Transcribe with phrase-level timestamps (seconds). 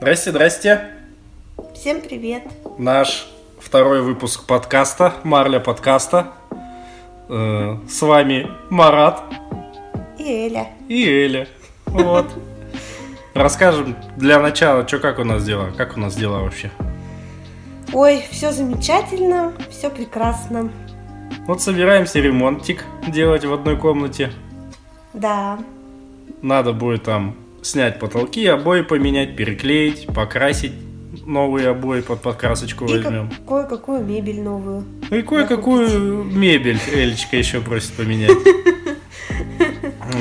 [0.00, 0.90] Здрасте, здрасте.
[1.74, 2.42] Всем привет.
[2.78, 3.28] Наш
[3.60, 6.32] второй выпуск подкаста, Марля подкаста.
[7.28, 9.22] Э, С вами Марат
[10.18, 10.68] И Эля.
[10.88, 11.48] и Эля.
[11.86, 12.26] Вот.
[13.34, 15.70] Расскажем для начала, что как у нас дела?
[15.76, 16.70] Как у нас дела вообще?
[17.92, 20.70] Ой, все замечательно, все прекрасно.
[21.46, 24.32] Вот собираемся ремонтик делать в одной комнате.
[25.12, 25.58] Да.
[26.42, 30.72] Надо будет там снять потолки, обои поменять, переклеить, покрасить
[31.26, 33.30] новые обои под подкрасочку И возьмем.
[33.30, 34.84] как- кое-какую мебель новую.
[35.10, 38.30] И кое-какую мебель Элечка еще просит поменять.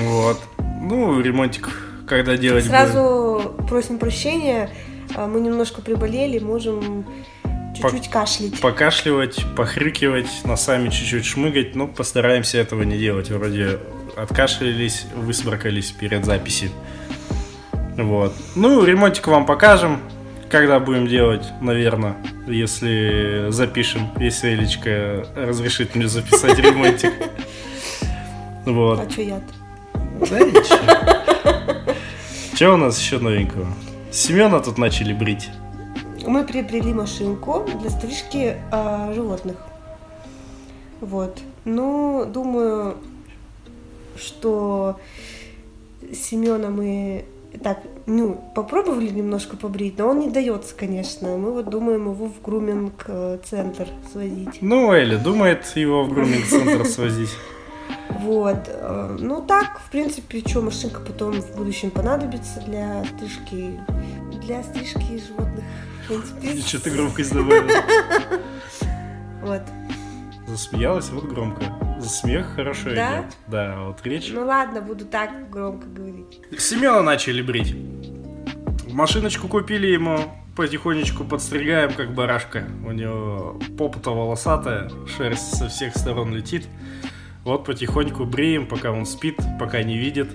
[0.04, 0.42] Вот.
[0.82, 1.70] Ну, ремонтик,
[2.08, 2.76] когда делать будем?
[2.78, 4.70] Сразу просим прощения,
[5.16, 7.06] а, мы немножко приболели, можем
[7.76, 8.60] чуть-чуть кашлять.
[8.60, 11.76] Покашливать, похрюкивать, носами чуть-чуть шмыгать.
[11.76, 13.30] Ну, постараемся этого не делать.
[13.30, 13.80] Вроде
[14.16, 16.70] откашлялись, высморкались перед записью.
[17.98, 18.34] Вот.
[18.56, 20.00] Ну, ремонтик вам покажем.
[20.50, 22.16] Когда будем делать, наверное,
[22.48, 27.14] если запишем, если Элечка разрешит мне записать ремонтик.
[28.66, 29.00] Вот.
[29.00, 29.42] А что я
[30.30, 31.96] Да ничего.
[32.54, 33.66] Что у нас еще новенького?
[34.12, 35.50] Семена тут начали брить.
[36.26, 39.56] Мы приобрели машинку для стрижки а, животных.
[41.00, 41.40] Вот.
[41.64, 42.98] Ну, думаю,
[44.18, 45.00] что
[46.12, 47.24] Семена мы
[47.64, 51.38] так, ну, попробовали немножко побрить, но он не дается, конечно.
[51.38, 54.62] Мы вот думаем его в груминг-центр свозить.
[54.62, 57.32] Ну, Эля думает его в груминг-центр свозить.
[58.20, 58.58] Вот.
[58.68, 63.80] э, Ну, так, в принципе, что, машинка потом в будущем понадобится для стрижки,
[64.46, 65.64] для стрижки животных.
[66.66, 67.70] Что ты громкость добавила?
[69.42, 69.62] Вот.
[70.48, 71.64] Засмеялась вот громко.
[72.02, 73.22] Смех хорошо Да?
[73.22, 73.38] идет.
[73.48, 74.30] Да, вот речь.
[74.34, 76.42] Ну ладно, буду так громко говорить.
[76.58, 77.76] Семена начали брить.
[78.92, 80.20] Машиночку купили ему,
[80.56, 82.66] потихонечку подстригаем, как барашка.
[82.86, 86.68] У него попа-то волосатая, шерсть со всех сторон летит.
[87.44, 90.30] Вот потихоньку бреем, пока он спит, пока не видит.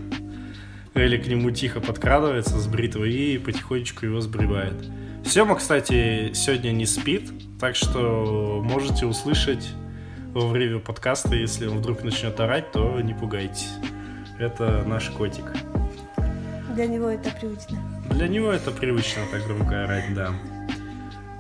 [0.95, 4.75] Элли к нему тихо подкрадывается с бритвой и потихонечку его сбривает.
[5.25, 9.69] Сема, кстати, сегодня не спит, так что можете услышать
[10.33, 13.75] во время подкаста, если он вдруг начнет орать, то не пугайтесь.
[14.39, 15.45] Это наш котик.
[16.75, 17.79] Для него это привычно.
[18.11, 20.31] Для него это привычно так громко орать, да.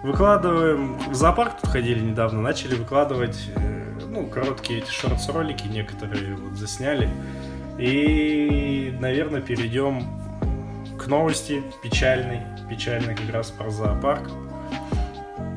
[0.02, 0.98] Выкладываем...
[1.10, 7.08] В зоопарк тут ходили недавно, начали выкладывать, э, ну, короткие эти шортс-ролики некоторые вот засняли.
[7.78, 10.02] И, наверное, перейдем
[10.98, 12.40] к новости печальной.
[12.68, 14.28] Печальной как раз про зоопарк.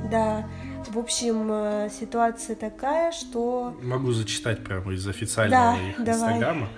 [0.10, 0.46] Да.
[0.96, 3.78] В общем, э, ситуация такая, что...
[3.82, 6.36] Могу зачитать прямо из официального Да, их давай.
[6.36, 6.70] инстаграма.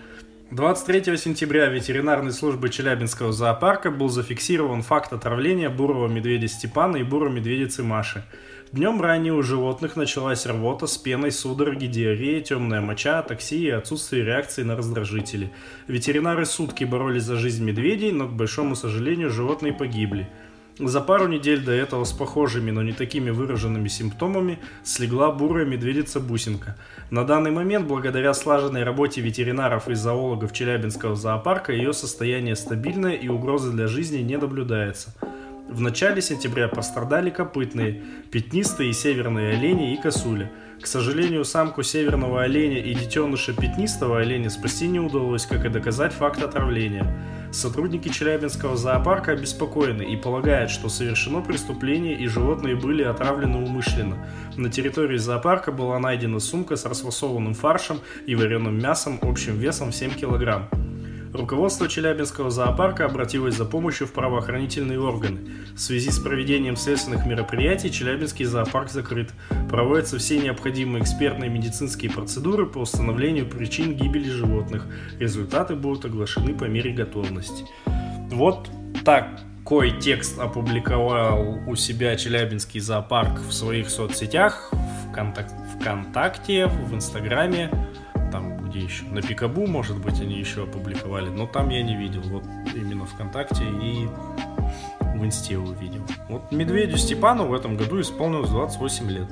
[0.49, 7.29] 23 сентября ветеринарной службы Челябинского зоопарка был зафиксирован факт отравления бурого медведя Степана и бурой
[7.29, 8.23] медведицы Маши.
[8.71, 14.25] Днем ранее у животных началась рвота с пеной, судороги, диарея, темная моча, атаксия и отсутствие
[14.25, 15.51] реакции на раздражители.
[15.87, 20.27] Ветеринары сутки боролись за жизнь медведей, но, к большому сожалению, животные погибли.
[20.79, 26.77] За пару недель до этого с похожими, но не такими выраженными симптомами слегла бурая медведица-бусинка.
[27.09, 33.27] На данный момент, благодаря слаженной работе ветеринаров и зоологов Челябинского зоопарка, ее состояние стабильное и
[33.27, 35.15] угрозы для жизни не наблюдается.
[35.67, 40.51] В начале сентября пострадали копытные, пятнистые и северные олени и косули.
[40.81, 46.13] К сожалению, самку северного оленя и детеныша пятнистого оленя спасти не удалось, как и доказать
[46.13, 47.11] факт отравления.
[47.51, 54.17] Сотрудники Челябинского зоопарка обеспокоены и полагают, что совершено преступление и животные были отравлены умышленно.
[54.55, 59.95] На территории зоопарка была найдена сумка с расфасованным фаршем и вареным мясом общим весом в
[59.95, 60.69] 7 килограмм.
[61.33, 65.39] Руководство Челябинского зоопарка обратилось за помощью в правоохранительные органы.
[65.75, 69.31] В связи с проведением следственных мероприятий Челябинский зоопарк закрыт.
[69.69, 74.85] Проводятся все необходимые экспертные медицинские процедуры по установлению причин гибели животных.
[75.19, 77.65] Результаты будут оглашены по мере готовности.
[78.31, 78.69] Вот
[79.03, 87.69] такой текст опубликовал у себя Челябинский зоопарк в своих соцсетях, в Контак- ВКонтакте, в Инстаграме
[88.77, 92.43] где еще, на Пикабу, может быть, они еще опубликовали, но там я не видел, вот
[92.75, 94.07] именно ВКонтакте и
[95.01, 96.03] в Инсте увидел.
[96.29, 99.27] Вот Медведю Степану в этом году исполнилось 28 лет.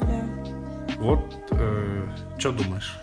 [0.00, 0.24] Да.
[0.98, 1.20] Вот,
[2.38, 3.00] что думаешь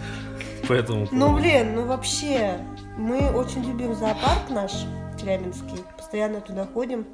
[0.68, 2.58] по этому Ну, блин, ну вообще,
[2.96, 4.72] мы очень любим зоопарк наш,
[5.20, 5.78] Челябинский.
[5.96, 7.06] Постоянно туда ходим.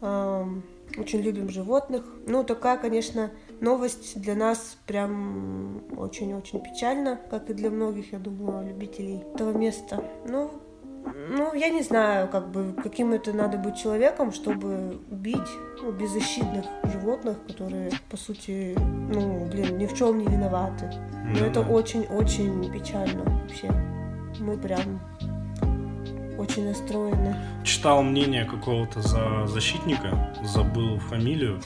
[0.00, 2.04] Очень любим животных.
[2.26, 3.30] Ну, такая, конечно,
[3.60, 10.02] новость для нас прям очень-очень печальна, как и для многих, я думаю, любителей этого места.
[10.28, 10.50] Ну,
[11.28, 15.50] Ну, я не знаю, как бы, каким это надо быть человеком, чтобы убить
[15.80, 18.74] ну, беззащитных животных, которые, по сути,
[19.14, 20.90] ну, блин, ни в чем не виноваты.
[21.24, 21.70] Но Ну это да.
[21.70, 23.70] очень-очень печально вообще.
[24.40, 25.00] Мы прям
[26.38, 27.36] очень настроены.
[27.64, 31.60] Читал мнение какого-то за защитника, забыл фамилию,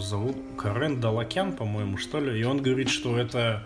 [0.00, 3.62] зовут Карен Далакян, по-моему, что ли, и он говорит, что это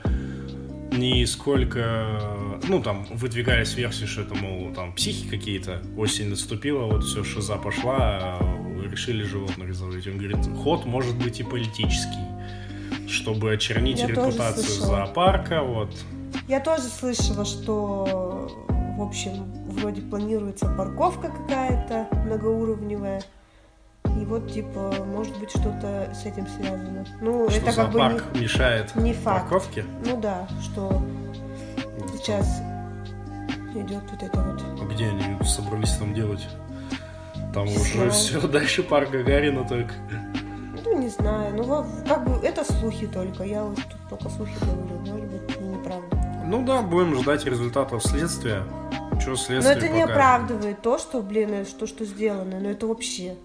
[0.93, 2.21] не сколько,
[2.69, 7.57] ну, там, выдвигаясь версии, что это, мол, там, психи какие-то, осень наступила, вот все, шиза
[7.57, 8.61] пошла, а
[8.91, 10.07] решили животных заводить.
[10.09, 12.27] Он говорит, ход может быть и политический,
[13.09, 15.95] чтобы очернить Я репутацию зоопарка, вот.
[16.49, 18.51] Я тоже слышала, что,
[18.97, 23.23] в общем, вроде планируется парковка какая-то многоуровневая.
[24.19, 27.05] И вот, типа, может быть, что-то с этим связано.
[27.21, 29.49] Ну, что это как бы зоопарк мешает не, не факт.
[29.49, 29.85] парковке.
[30.05, 31.03] Ну да, что
[32.17, 32.61] сейчас
[33.75, 34.91] идет вот это вот.
[34.93, 36.47] Где они собрались там делать?
[37.55, 38.11] Там Не уже знаю.
[38.11, 39.95] все, дальше парк Гагарина только.
[40.85, 41.55] Ну, не знаю.
[41.57, 43.45] Ну, как бы это слухи только.
[43.45, 44.99] Я вот тут только слухи говорю.
[45.01, 46.17] Может быть, неправда.
[46.47, 48.65] Ну да, будем ждать результатов следствия.
[49.21, 52.59] Что Но следствие это не оправдывает то, что, блин, что, что сделано.
[52.61, 53.37] Но это вообще.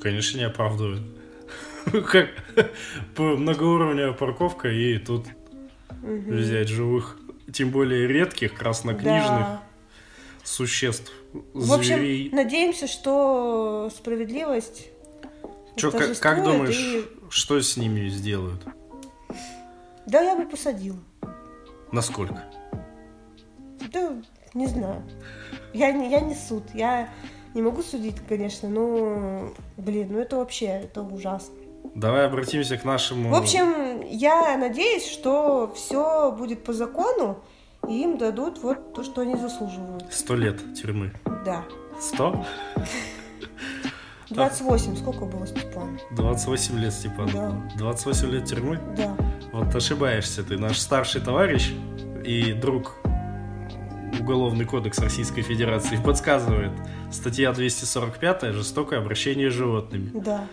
[0.00, 1.02] Конечно, не оправдывает.
[2.10, 2.28] Как
[3.16, 5.26] многоуровневая парковка и тут
[6.02, 7.18] взять живых,
[7.52, 9.60] тем более редких краснокнижных
[10.44, 12.30] существ, В общем, зверей.
[12.32, 14.88] надеемся, что справедливость
[15.76, 18.62] Чё, как, думаешь, и- что с ними сделают?
[20.06, 20.98] Да, я бы посадила.
[21.92, 22.44] Насколько?
[23.92, 24.12] Да,
[24.54, 25.02] не знаю.
[25.74, 26.64] Я я не суд.
[26.74, 27.10] Я
[27.56, 31.54] не могу судить, конечно, но, блин, ну это вообще, это ужасно.
[31.94, 33.30] Давай обратимся к нашему...
[33.30, 37.38] В общем, я надеюсь, что все будет по закону,
[37.88, 40.04] и им дадут вот то, что они заслуживают.
[40.12, 41.12] Сто лет тюрьмы.
[41.46, 41.64] Да.
[41.98, 42.44] Сто?
[44.28, 45.98] 28, сколько было Степан?
[46.10, 47.30] 28 лет, Степан.
[47.32, 47.54] Да.
[47.78, 48.78] 28 лет тюрьмы?
[48.98, 49.16] Да.
[49.52, 51.72] Вот ошибаешься, ты наш старший товарищ
[52.22, 52.96] и друг
[54.20, 56.72] Уголовный кодекс Российской Федерации подсказывает.
[57.10, 60.10] Статья 245 «Жестокое обращение с животными».
[60.14, 60.46] Да.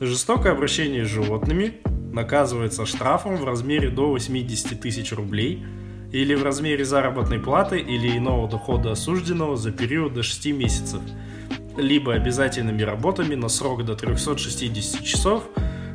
[0.00, 1.74] Жестокое обращение с животными
[2.12, 5.64] наказывается штрафом в размере до 80 тысяч рублей
[6.12, 11.00] или в размере заработной платы или иного дохода осужденного за период до 6 месяцев,
[11.76, 15.44] либо обязательными работами на срок до 360 часов,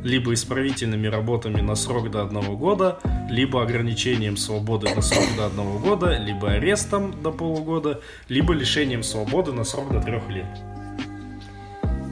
[0.04, 5.80] либо исправительными работами на срок до одного года, либо ограничением свободы на срок до одного
[5.80, 10.46] года, либо арестом до полугода, либо лишением свободы на срок до трех лет.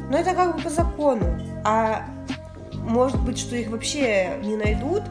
[0.10, 1.40] Но это как бы по закону.
[1.64, 2.06] А
[2.74, 5.04] может быть, что их вообще не найдут,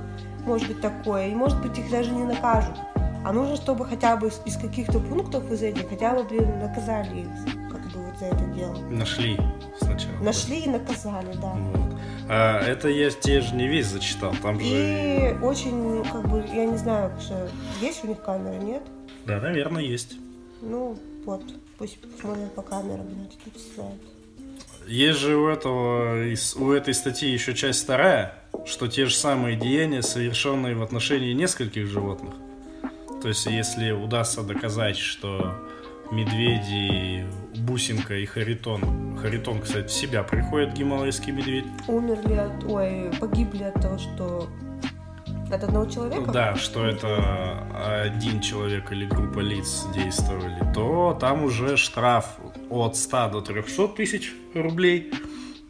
[0.44, 2.76] может быть такое, и может быть их даже не накажут.
[3.24, 7.20] А нужно, чтобы хотя бы из, из каких-то пунктов из этих хотя бы, блин, наказали
[7.20, 8.76] их, как бы вот за это дело.
[8.90, 9.38] Нашли
[9.78, 10.16] сначала.
[10.22, 11.52] Нашли и наказали, да.
[11.52, 11.89] Вот.
[12.32, 14.64] А это я тебе же не весь зачитал, там же...
[14.64, 17.50] И очень, как бы, я не знаю, что
[17.80, 18.82] есть у них камера, нет?
[19.26, 20.14] Да, наверное, есть.
[20.62, 21.42] Ну, вот,
[21.76, 24.00] пусть смотрят по камерам, значит, и читают.
[24.86, 26.24] Есть же у этого,
[26.56, 31.88] у этой статьи еще часть вторая, что те же самые деяния, совершенные в отношении нескольких
[31.88, 32.34] животных.
[33.22, 35.56] То есть, если удастся доказать, что
[36.10, 37.26] медведи,
[37.60, 43.74] бусинка и харитон, харитон, кстати, в себя приходит гималайский медведь, Умерли от, ой, погибли от
[43.74, 44.48] того, что
[45.52, 46.30] от одного человека?
[46.30, 52.36] да, что это один человек или группа лиц действовали, то там уже штраф
[52.70, 55.12] от 100 до 300 тысяч рублей.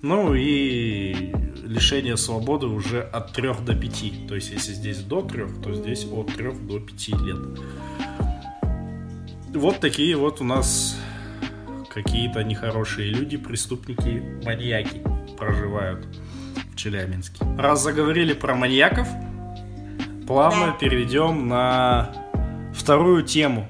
[0.02, 1.32] Ну и
[1.62, 4.26] лишение свободы уже от 3 до 5.
[4.28, 7.36] То есть если здесь до 3, то здесь от 3 до 5 лет.
[9.54, 10.96] Вот такие вот у нас
[11.92, 15.02] какие-то нехорошие люди, преступники, маньяки
[15.36, 16.06] проживают
[16.72, 17.44] в Челябинске.
[17.58, 19.08] Раз заговорили про маньяков,
[20.26, 20.72] плавно Да.
[20.72, 22.12] перейдем на
[22.74, 23.66] вторую тему.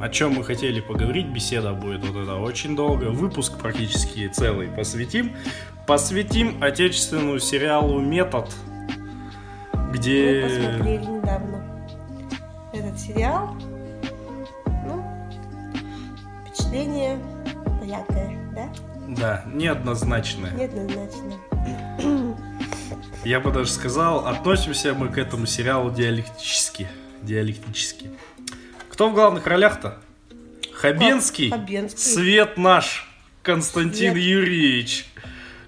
[0.00, 3.06] О чем мы хотели поговорить, беседа будет вот это очень долго.
[3.06, 5.32] Выпуск практически целый посвятим.
[5.88, 8.48] Посвятим отечественному сериалу «Метод»,
[9.72, 10.42] Мы где...
[10.42, 11.64] посмотрели недавно
[12.72, 13.56] этот сериал.
[16.68, 17.18] Впечатление
[17.78, 18.72] двоякое, да?
[19.08, 20.50] Да, неоднозначное.
[20.52, 22.36] Неоднозначно.
[23.24, 26.88] Я бы даже сказал, относимся мы к этому сериалу диалектически.
[27.22, 28.10] Диалектически.
[28.90, 29.98] Кто в главных ролях-то?
[30.72, 31.98] Хабенский, Хабенский.
[31.98, 33.08] Свет наш,
[33.42, 34.24] Константин Свет.
[34.24, 35.06] Юрьевич.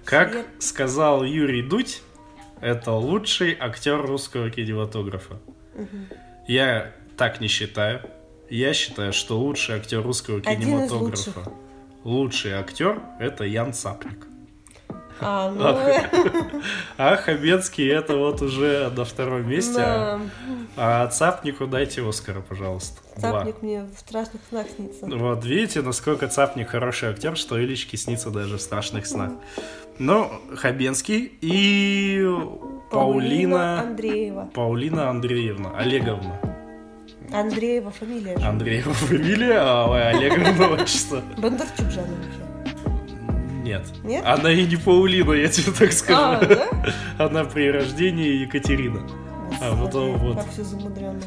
[0.05, 0.45] Как Свет.
[0.59, 2.03] сказал Юрий Дудь,
[2.61, 5.39] это лучший актер русского кинематографа.
[5.75, 6.07] Мгм.
[6.47, 8.01] Я так не считаю.
[8.57, 11.51] Я считаю, что лучший актер русского кинематографа,
[12.03, 14.27] лучший актер это Ян Цапник.
[15.23, 15.77] А, ну,
[16.97, 19.75] А Хабенский это вот уже на втором месте.
[19.75, 20.19] да.
[20.75, 23.01] А Цапнику дайте Оскара, пожалуйста.
[23.17, 23.39] Два.
[23.39, 25.05] Цапник мне в страшных снах снится.
[25.05, 29.33] Вот видите, насколько Цапник хороший актер, что Илечке снится даже в страшных снах.
[29.99, 32.25] Ну, Хабенский и
[32.89, 33.81] Паулина...
[33.81, 34.49] Андреева.
[34.55, 36.60] Паулина Андреевна, Олеговна.
[37.33, 38.45] Андреева фамилия же.
[38.45, 41.23] Андреева фамилия, а Олеговна отчество.
[41.37, 42.41] Бондарчук же она вообще.
[43.63, 43.85] Нет.
[44.03, 44.23] Нет?
[44.25, 46.45] Она и не Паулина, я тебе так А, скажу.
[46.47, 46.67] да?
[47.25, 49.07] Она при рождении Екатерина.
[49.61, 50.37] А потом Господи, вот.
[50.37, 51.21] Как все замудренно.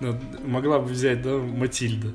[0.00, 2.08] Ну, Могла бы взять, да, Матильда.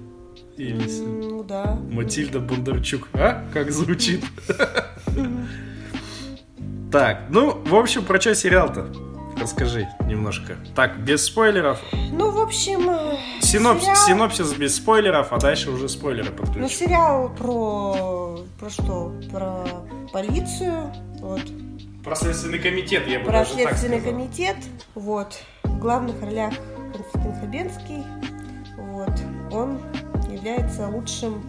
[0.57, 1.77] Или Ну да.
[1.91, 3.09] Матильда Бондарчук.
[3.13, 3.43] А?
[3.53, 4.23] Как звучит?
[6.91, 8.87] Так, ну, в общем, про что сериал-то?
[9.39, 10.55] Расскажи немножко.
[10.75, 11.79] Так, без спойлеров.
[12.11, 16.69] Ну, в общем, э, Синопс- сериал- Синопсис без спойлеров, а дальше уже спойлеры Ну, подключим.
[16.69, 18.39] сериал про...
[18.59, 19.13] Про что?
[19.31, 19.65] Про
[20.13, 20.91] полицию.
[21.19, 21.41] Вот.
[22.03, 24.19] Про Следственный комитет, я бы Про даже так Следственный сказал.
[24.19, 24.57] комитет.
[24.95, 25.39] Вот.
[25.63, 26.53] В главных ролях
[26.93, 28.03] Константин Хабенский.
[28.77, 29.11] Вот.
[29.51, 29.79] Он
[30.31, 31.43] является лучшим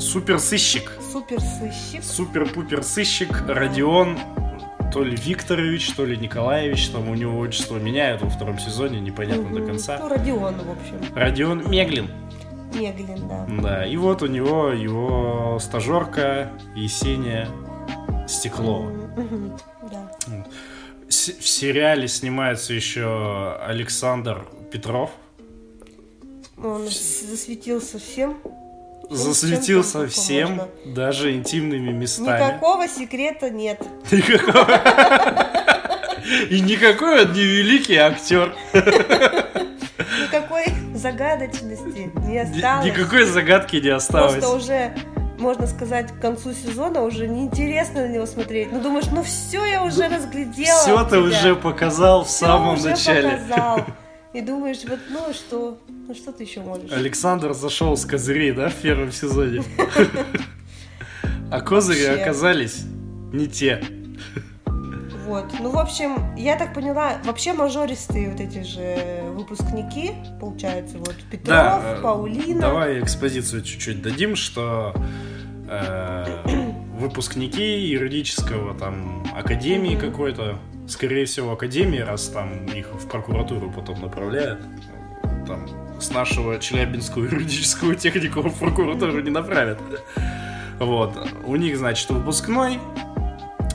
[0.00, 0.90] Суперсыщик.
[1.12, 2.02] суперсыщик.
[2.02, 4.18] Супер-пупер сыщик Родион
[4.92, 9.44] то ли Викторович, то ли Николаевич, там у него отчество меняют во втором сезоне, непонятно
[9.48, 9.66] до Мгм.
[9.66, 9.98] конца.
[9.98, 11.14] Ну, Родион, в общем.
[11.14, 12.08] Родион Меглин.
[12.74, 13.46] Меглин, да.
[13.62, 17.48] Да, и вот у него его стажерка Есения
[18.28, 18.92] Стеклова.
[19.90, 20.12] Да.
[21.08, 25.10] В сериале снимается еще Александр Петров.
[26.62, 28.38] Он засветился всем.
[29.10, 30.68] Засветился чем только всем, можно.
[30.86, 32.44] даже интимными местами.
[32.44, 33.80] Никакого секрета нет.
[34.10, 34.80] Никакого.
[36.50, 38.54] И никакой он не великий актер.
[38.72, 42.86] Никакой загадочности не осталось.
[42.86, 44.34] Никакой загадки не осталось.
[44.34, 44.94] Просто уже,
[45.38, 48.70] можно сказать, к концу сезона уже неинтересно на него смотреть.
[48.72, 50.78] Ну думаешь, ну все я уже разглядела.
[50.80, 51.20] Все ты тебя.
[51.20, 53.30] уже показал в самом уже начале.
[53.30, 53.84] показал.
[54.32, 55.76] И думаешь, вот ну что?
[56.08, 56.90] Ну что ты еще можешь?
[56.92, 59.62] Александр зашел с козырей, да, в первом сезоне?
[61.50, 62.84] А козыри оказались
[63.30, 63.82] не те.
[65.26, 65.44] Вот.
[65.60, 71.46] Ну, в общем, я так поняла, вообще мажористые вот эти же выпускники, получается, вот Петров,
[71.48, 72.60] Да, э, Паулина.
[72.62, 74.94] Давай экспозицию чуть-чуть дадим, что
[75.68, 76.38] э,
[76.98, 80.00] выпускники юридического там академии Мгм.
[80.10, 84.60] какой-то, скорее всего, академии, раз там их в прокуратуру потом направляют,
[85.46, 85.66] там
[86.02, 89.78] с нашего Челябинского юридического техникума в прокуратуру не направят.
[90.78, 91.16] Вот.
[91.44, 92.78] У них, значит, выпускной,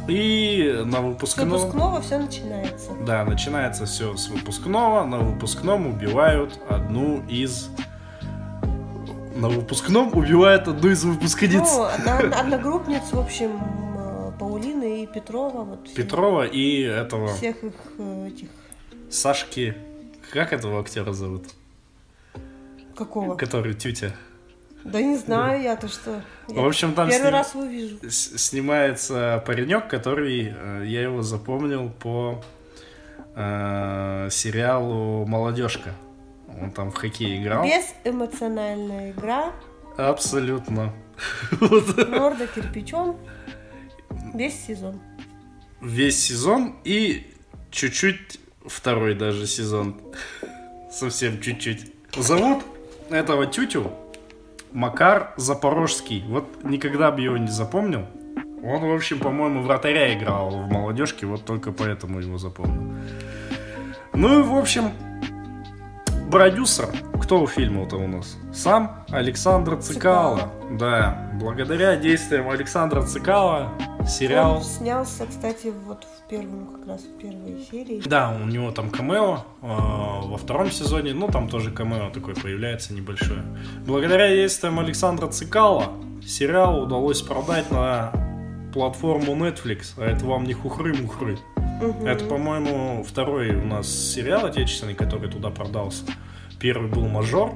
[0.07, 1.50] и на С выпускном...
[1.50, 2.91] выпускного все начинается.
[3.05, 5.05] Да, начинается все с выпускного.
[5.05, 7.69] На выпускном убивают одну из...
[9.36, 11.62] На выпускном убивают одну из выпускниц.
[11.62, 13.60] Ну, одногруппниц, в общем,
[13.98, 15.63] э, Паулины и Петрова.
[15.63, 18.50] Вот Петрова и этого Всех их э, этих...
[19.10, 19.75] Сашки...
[20.31, 21.43] Как этого актера зовут?
[22.97, 23.35] Какого?
[23.35, 24.11] Который тетя.
[24.83, 26.21] Да не знаю я-то что.
[26.47, 27.97] Я В общем, там Первый сним- раз увижу.
[28.09, 30.53] снимается паренек, который...
[30.55, 32.41] э, Я его запомнил по
[33.35, 35.91] э, сериалу «Молодежка».
[36.61, 37.65] Он там в хоккей играл.
[37.65, 39.51] Безэмоциональная игра,
[39.97, 40.93] Абсолютно.
[41.59, 43.17] Морда кирпичом,
[44.33, 44.99] весь сезон.
[45.81, 47.33] весь сезон и
[47.71, 49.99] чуть-чуть второй даже сезон.
[50.91, 51.91] Совсем чуть-чуть.
[52.15, 52.63] Зовут
[53.09, 53.91] этого тютю
[54.71, 56.23] Макар Запорожский.
[56.27, 58.05] Вот никогда бы его не запомнил.
[58.63, 62.95] Он, в общем, по-моему, вратаря играл в молодежке, вот только поэтому его запомнил.
[64.13, 64.91] Ну и, в общем,
[66.31, 66.89] продюсер.
[67.21, 68.37] Кто у фильма-то у нас?
[68.53, 70.51] Сам Александр Цикало.
[70.71, 73.73] Да, благодаря действиям Александра Цикала
[74.07, 74.57] сериал...
[74.57, 78.01] Он снялся, кстати, вот в первом, как раз в первой серии.
[78.05, 82.93] Да, у него там камео э, во втором сезоне, ну там тоже камео такое появляется
[82.93, 83.43] небольшое.
[83.86, 85.93] Благодаря действиям Александра Цикала
[86.25, 88.12] сериал удалось продать на
[88.74, 91.38] платформу Netflix, а это вам не хухры-мухры.
[91.81, 92.05] Мгм.
[92.05, 96.05] Это, по-моему, второй у нас сериал отечественный, который туда продался.
[96.60, 97.53] Первый был «Мажор».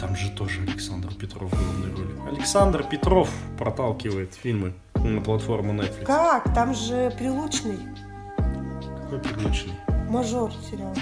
[0.00, 2.36] Там же тоже Александр Петров в главной роли.
[2.36, 4.74] Александр Петров проталкивает фильмы
[5.04, 6.04] на платформу Netflix.
[6.04, 6.52] Как?
[6.54, 7.78] Там же Прилучный.
[9.02, 9.74] Какой прилучный?
[10.08, 10.94] Мажор сериал.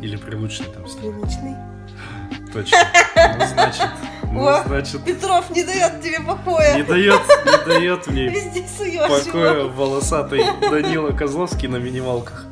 [0.00, 1.12] Или прилучный там стоит?
[1.14, 1.54] Прилучный.
[2.52, 2.78] Точно.
[3.38, 3.88] Ну, значит,
[4.32, 4.62] ну, О.
[4.66, 6.76] значит, Петров не дает тебе покоя.
[6.76, 8.64] не дает, не дает мне Везде
[9.00, 9.68] покоя его.
[9.68, 12.46] волосатый Данила Козловский на минималках.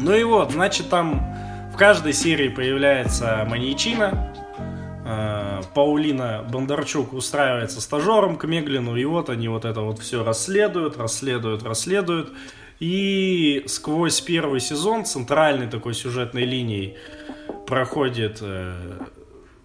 [0.00, 1.34] Ну и вот, значит, там
[1.72, 4.32] В каждой серии появляется маньячина.
[5.04, 10.96] Э, Паулина Бондарчук устраивается стажером к Меглину, и вот они вот это вот все расследуют,
[10.96, 12.32] расследуют, расследуют.
[12.80, 16.96] И сквозь первый сезон центральной такой сюжетной линией
[17.66, 18.74] проходит, э,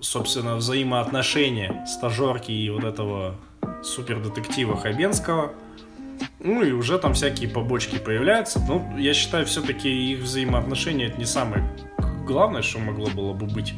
[0.01, 3.35] собственно, взаимоотношения стажерки и вот этого
[3.81, 5.53] супердетектива Хабенского.
[6.39, 8.61] Ну и уже там всякие побочки появляются.
[8.67, 11.63] Ну, я считаю, все-таки их взаимоотношения это не самое
[12.29, 13.73] главное, что могло было бы быть.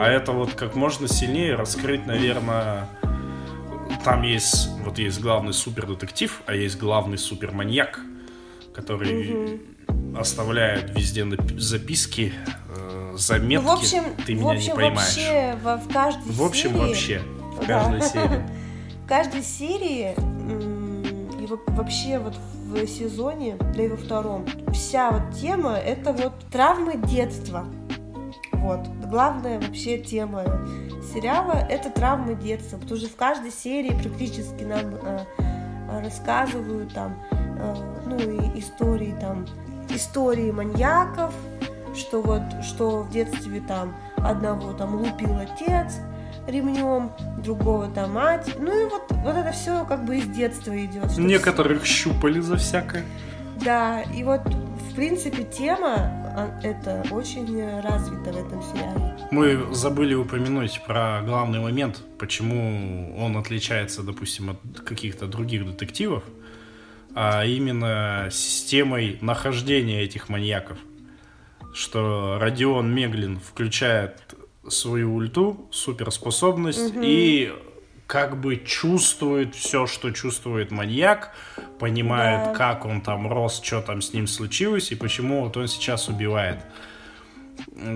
[0.00, 2.86] А это вот как можно сильнее раскрыть, наверное,
[4.04, 8.00] там есть, вот есть главный супердетектив, а есть главный суперманьяк,
[8.72, 9.60] который
[10.16, 11.26] оставляет везде
[11.58, 12.32] записки,
[12.76, 13.64] э, заметки.
[13.64, 14.96] Ну, в общем, Ты в меня общем не поймаешь.
[15.16, 16.78] вообще во- в каждой В общем, серии...
[16.78, 17.22] вообще.
[17.60, 17.66] В Да.
[17.66, 18.42] каждой серии.
[19.04, 20.12] В каждой серии
[21.42, 22.34] и во- вообще вот
[22.68, 27.64] в сезоне, да и во втором, вся вот тема это вот травмы детства.
[28.52, 28.86] Вот.
[29.06, 30.44] Главная вообще тема
[31.14, 32.76] сериала это травмы детства.
[32.76, 35.20] Потому что в каждой серии практически нам э,
[36.02, 37.74] рассказывают там, э,
[38.06, 39.46] ну и истории там,
[39.88, 41.34] истории маньяков,
[41.94, 46.00] что вот, что в детстве там одного там лупил отец,
[46.48, 47.12] ремнем,
[47.42, 48.54] другого там мать.
[48.58, 51.16] Ну и вот, вот это все как бы из детства идет.
[51.18, 53.04] Некоторых щупали за всякое.
[53.64, 55.94] Да, и вот в принципе тема
[56.36, 59.16] а, это очень развита в этом сериале.
[59.30, 66.22] Мы забыли упомянуть про главный момент, почему он отличается, допустим, от каких-то других детективов,
[67.14, 70.78] а именно системой нахождения этих маньяков.
[71.74, 74.16] Что Родион Меглин включает
[74.70, 77.02] свою ульту, суперспособность Мгм.
[77.04, 77.52] и
[78.06, 81.34] как бы чувствует все, что чувствует маньяк,
[81.78, 82.54] понимает, Да.
[82.54, 86.58] как он там рос, что там с ним случилось и почему вот он сейчас убивает.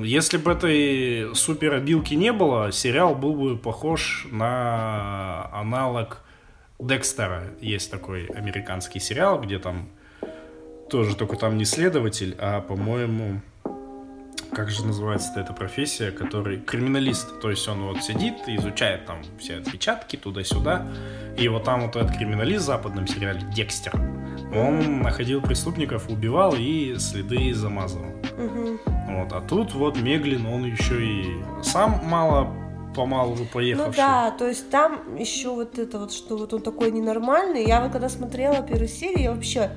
[0.02, 6.18] Если бы этой суперобилки не было, сериал был бы похож на аналог
[6.78, 7.44] Декстера.
[7.60, 9.88] Есть такой американский сериал, где там
[10.90, 13.40] тоже только там не следователь, а, по-моему,
[14.54, 17.40] как же называется эта профессия, который криминалист.
[17.40, 20.86] То есть он вот сидит и изучает там все отпечатки туда-сюда.
[21.38, 23.94] И вот там вот этот криминалист в западном сериале Декстер,
[24.54, 28.12] он находил преступников, убивал и следы замазывал.
[28.36, 28.78] Мгм.
[29.08, 32.54] Вот, а тут вот Меглин, он еще и сам мало
[32.94, 33.96] помалу Ну поехавший.
[33.96, 37.66] да, то есть там еще вот это вот, что вот он такой ненормальный.
[37.66, 39.70] Я вот когда смотрела первую серию, я вообще,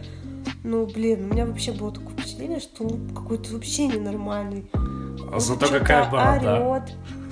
[0.66, 4.66] ну блин, у меня вообще было такое впечатление, что он какой-то вообще ненормальный.
[4.74, 6.58] А Он зато какая борода.
[6.58, 6.84] орёт,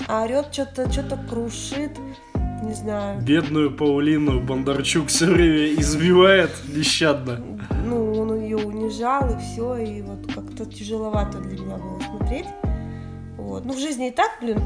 [0.07, 1.97] орет, что-то что-то крушит,
[2.61, 3.21] не знаю.
[3.21, 7.41] Бедную Паулину Бондарчук все время избивает нещадно.
[7.83, 12.45] Ну, он ее унижал, и все, и вот как-то тяжеловато для меня было смотреть.
[13.37, 13.65] Вот.
[13.65, 14.59] Ну, в жизни и так, блин,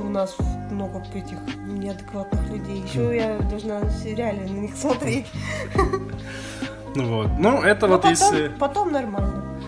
[0.00, 0.36] у нас
[0.70, 2.82] много этих неадекватных людей.
[2.88, 5.26] Еще я должна реально на них смотреть.
[6.96, 7.28] Ну вот.
[7.38, 8.48] Ну, это Но вот потом, если...
[8.48, 9.60] потом нормально.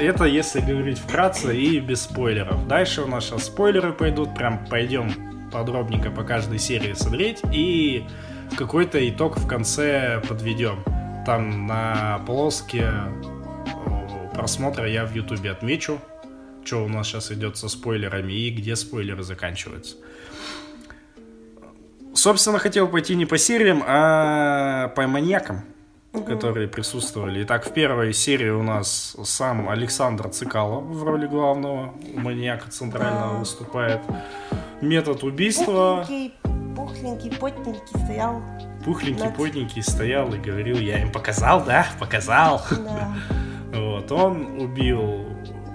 [0.00, 2.68] Это если говорить вкратце и без спойлеров.
[2.68, 8.06] Дальше у нас сейчас спойлеры пойдут, прям пойдем подробненько по каждой серии смотреть и
[8.56, 10.84] какой-то итог в конце подведем.
[11.24, 12.92] Там на полоске
[14.32, 15.98] просмотра я в ютубе отмечу,
[16.64, 19.96] что у нас сейчас идет со спойлерами и где спойлеры заканчиваются.
[22.14, 25.64] Собственно, хотел пойти не по сериям, а по маньякам
[26.24, 27.42] которые присутствовали.
[27.44, 34.00] Итак, в первой серии у нас сам Александр Цикало в роли главного маньяка центрального выступает.
[34.80, 36.00] Метод убийства.
[36.06, 36.34] Пухленький,
[36.76, 38.42] пухленький, потненький стоял.
[38.84, 41.86] Пухленький, Над- потненький стоял и говорил, я им показал, да?
[42.00, 42.60] Показал.
[42.70, 43.14] Да.
[43.74, 45.26] Вот, он убил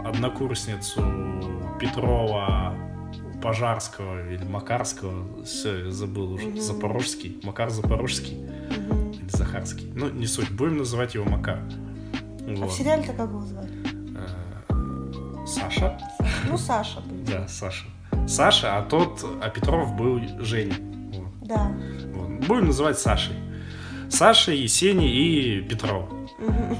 [0.04, 1.04] однокурсницу
[1.80, 2.74] Петрова
[3.44, 6.60] Пожарского или Макарского, все, я забыл уже, Мгм.
[6.62, 9.01] Запорожский, Макар Запорожский Мгм.
[9.32, 9.92] Захарский.
[9.96, 11.60] Ну, не суть, будем называть его Макар.
[11.60, 12.72] А Вот.
[12.72, 13.70] в сериале-то как его звали?
[14.16, 15.98] Э, Саша?
[16.50, 17.18] Ну, Саша был.
[17.28, 17.86] Да, Саша.
[18.28, 20.76] Саша, а тот, а Петров был Женя.
[21.14, 21.28] Вот.
[21.48, 21.72] Да.
[22.14, 22.48] Вот.
[22.48, 23.36] Будем называть Сашей.
[24.10, 26.10] Саша, Есений и Петров.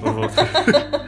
[0.02, 0.32] Вот.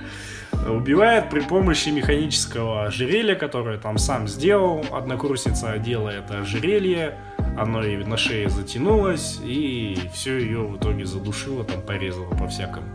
[0.69, 4.85] Убивает при помощи механического ожерелья, которое там сам сделал.
[4.91, 7.17] Однокурсница одела это ожерелье,
[7.57, 12.87] оно ей на шее затянулось, и все ее в итоге задушило, там порезало по-всякому.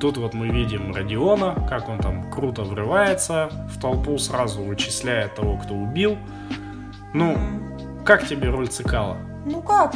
[0.00, 5.56] Тут вот мы видим Родиона, как он там круто врывается в толпу, сразу вычисляет того,
[5.56, 6.16] кто убил.
[7.14, 7.36] Ну,
[8.04, 9.16] как тебе роль Цикала?
[9.44, 9.94] Ну как?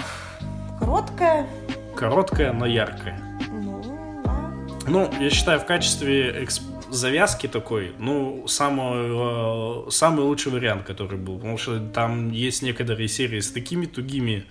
[0.80, 1.46] Короткая.
[1.94, 3.20] Короткая, но яркая.
[3.52, 4.50] Ну, да.
[4.88, 11.18] Ну, я считаю, в качестве эксп- завязки такой, ну, самый, э, самый лучший вариант, который
[11.18, 11.36] был.
[11.36, 14.46] Потому что там есть некоторые серии с такими тугими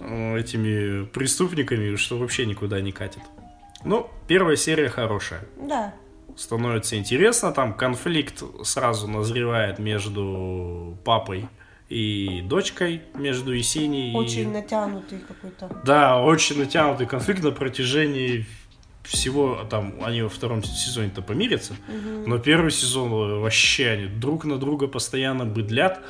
[0.00, 3.22] э, этими преступниками, что вообще никуда не катит.
[3.84, 5.40] Ну, первая серия хорошая.
[5.56, 5.94] Да.
[6.36, 11.48] Становится интересно, там конфликт сразу назревает между папой
[11.88, 14.52] и дочкой, между Есенией Очень и...
[14.52, 15.70] натянутый какой-то.
[15.84, 18.44] Да, очень натянутый конфликт на протяжении
[19.06, 21.74] всего, там, они во втором сезоне-то помирятся,
[22.26, 26.00] но первый сезон вообще они друг на друга постоянно быдлят,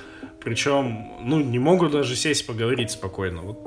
[0.42, 3.42] причем, ну, не могут даже сесть поговорить спокойно.
[3.42, 3.58] Вот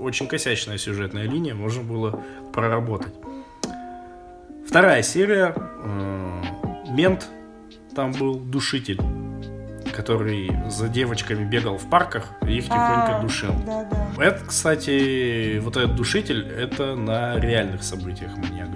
[0.00, 2.22] очень косячная сюжетная линия, можно было
[2.52, 3.12] проработать.
[4.68, 6.42] Вторая серия, э,
[6.90, 7.28] мент,
[7.96, 9.00] там был душитель
[9.92, 13.52] который за девочками бегал в парках и их тихонько А, душил.
[13.66, 14.24] Да, да.
[14.24, 18.68] Это, кстати, вот этот душитель, это на реальных событиях маньяк.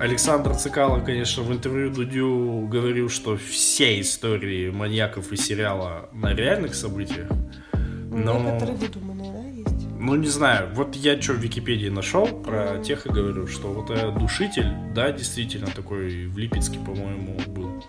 [0.00, 6.74] Александр Цикало, конечно, в интервью Дудю говорил, что все истории маньяков из сериала на реальных
[6.74, 7.28] событиях.
[8.10, 9.86] Но, Некоторые выдуманные, да, есть?
[9.98, 13.90] ну не знаю, вот я что в Википедии нашел про тех и говорю, что вот
[13.90, 17.84] этот душитель, да, действительно такой в Липецке, по-моему, был,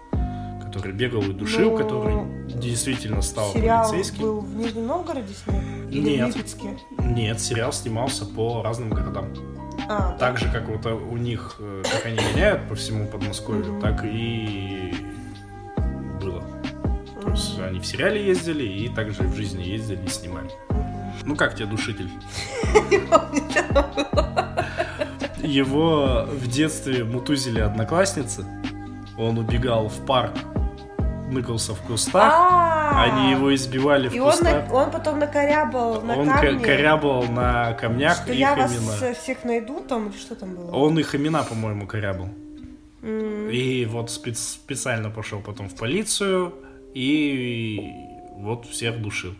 [0.80, 2.16] который бегал и душил, Ну, который
[2.48, 4.22] действительно стал Сериал полицейским.
[4.22, 5.64] был в Нижнем Новгороде снят?
[5.92, 6.34] Или Нет.
[6.34, 6.78] в Липецке?
[7.00, 9.34] Нет, сериал снимался по разным городам.
[9.90, 13.82] А, Так же, как вот у них, э, как они меняют по всему Подмосковью, Мгм.
[13.82, 14.94] так и
[16.22, 16.44] было.
[17.22, 20.50] То есть они в сериале ездили и также в жизни ездили и снимали.
[21.26, 22.10] Ну как тебе душитель?
[25.42, 28.46] Его в детстве мутузили одноклассницы.
[29.18, 30.34] Он убегал в парк,
[31.32, 32.34] ныкался в кустах.
[32.36, 34.68] А, Они его избивали в И кустах.
[34.70, 38.72] на- он потом накорябал на Он камне, корябал на камнях что их я вас
[39.20, 40.72] всех найду там, или что там было?
[40.72, 42.30] Он их имена, по-моему, корябал.
[43.04, 46.54] И вот спец- специально пошел потом в полицию
[46.94, 47.80] и
[48.38, 49.34] вот всех душил.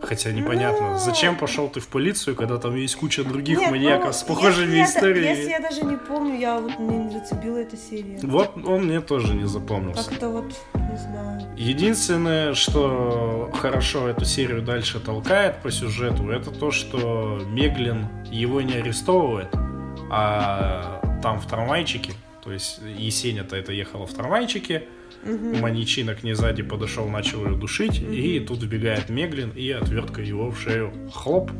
[0.00, 0.98] Хотя непонятно, Ну.
[0.98, 4.66] зачем пошел ты в полицию, когда там есть куча других Нет, маньяков ну, с похожими
[4.66, 5.26] если я историями.
[5.38, 8.18] если я даже не помню, я вот не зацепила эта серия.
[8.22, 10.10] Вот он мне тоже не запомнился.
[10.10, 11.40] Как-то вот, не знаю.
[11.56, 18.74] Единственное, что хорошо эту серию дальше толкает по сюжету, это то, что Меглин его не
[18.74, 19.48] арестовывает,
[20.10, 24.84] а там в трамвайчике, то есть Есеня-то это ехала в трамвайчике,
[25.24, 25.60] Мгм.
[25.60, 30.50] маньячина к ней сзади подошел, начал ее душить, и тут вбегает Меглин и отвертка его
[30.50, 31.50] в шею хлоп,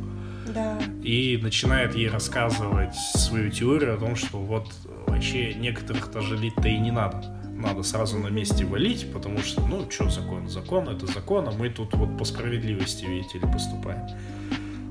[0.55, 0.79] Да.
[1.03, 4.67] и начинает ей рассказывать свою теорию о том, что вот
[5.07, 7.23] вообще некоторых-то жалить-то и не надо.
[7.57, 10.49] Надо сразу на месте валить, потому что, ну, что закон?
[10.49, 14.07] Закон— это закон, а мы тут вот по справедливости, видите ли, поступаем.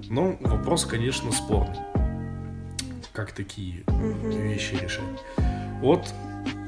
[0.09, 1.77] Ну, вопрос, конечно, спорный.
[3.12, 4.31] Как такие Мгм.
[4.31, 5.03] вещи решать?
[5.81, 6.07] Вот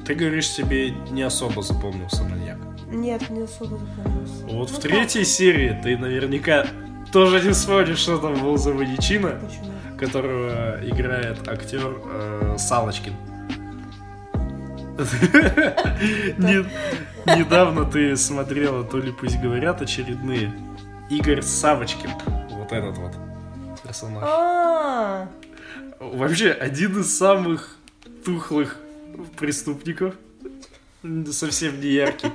[0.06, 2.58] ты говоришь, себе не особо запомнился маньяк.
[2.88, 4.44] Нет, не особо запомнился.
[4.46, 6.66] Вот Ну в третьей серии ты наверняка
[7.12, 9.30] тоже не вспомнишь, что там был за маньячина?
[9.32, 9.72] Почему?
[9.98, 13.14] которого играет актер э, Салочкин.
[16.38, 16.66] Не-
[17.38, 20.54] Недавно ты смотрела, то ли пусть говорят очередные.
[21.10, 22.10] Игорь Савочкин.
[22.52, 23.14] Вот этот вот
[23.84, 24.24] персонаж.
[24.26, 25.28] А,
[26.00, 27.78] Вообще, один из самых
[28.26, 28.78] тухлых
[29.38, 30.16] преступников.
[31.32, 32.32] Совсем не яркий.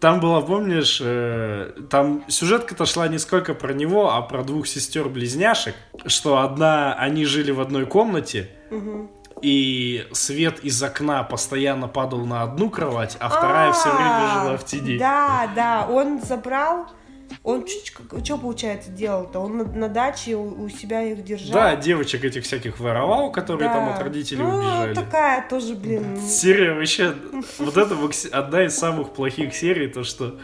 [0.00, 5.74] Там была, помнишь, э, там сюжетка-то шла не сколько про него, а про двух сестер-близняшек,
[6.06, 9.10] что одна, они жили в одной комнате, мгм.
[9.40, 14.56] и свет из окна постоянно падал на одну кровать, а вторая все время А, жила
[14.58, 14.98] в тени.
[14.98, 16.88] Да, да, он забрал,
[17.42, 17.64] он
[18.24, 19.40] что получается делал-то?
[19.40, 21.52] Он на, на даче у, у себя их держал.
[21.54, 23.94] Да, девочек этих всяких воровал, которые там Да.
[23.94, 24.94] от родителей ну, убежали.
[24.94, 26.20] такая тоже, блин.
[26.20, 27.14] Серия вообще...
[27.58, 27.96] Вот это
[28.32, 30.36] одна из самых плохих серий, то что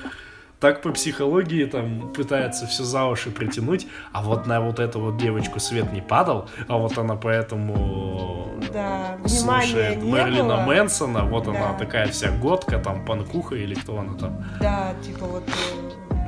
[0.61, 5.17] так по психологии там пытается все за уши притянуть, а вот на вот эту вот
[5.17, 10.61] девочку свет не падал, а вот она поэтому Да, внимания слушает Мерлина было.
[10.67, 11.79] Мэнсона, вот она Да.
[11.79, 14.45] такая вся годка, там панкуха или кто она там.
[14.61, 15.43] Да, типа вот...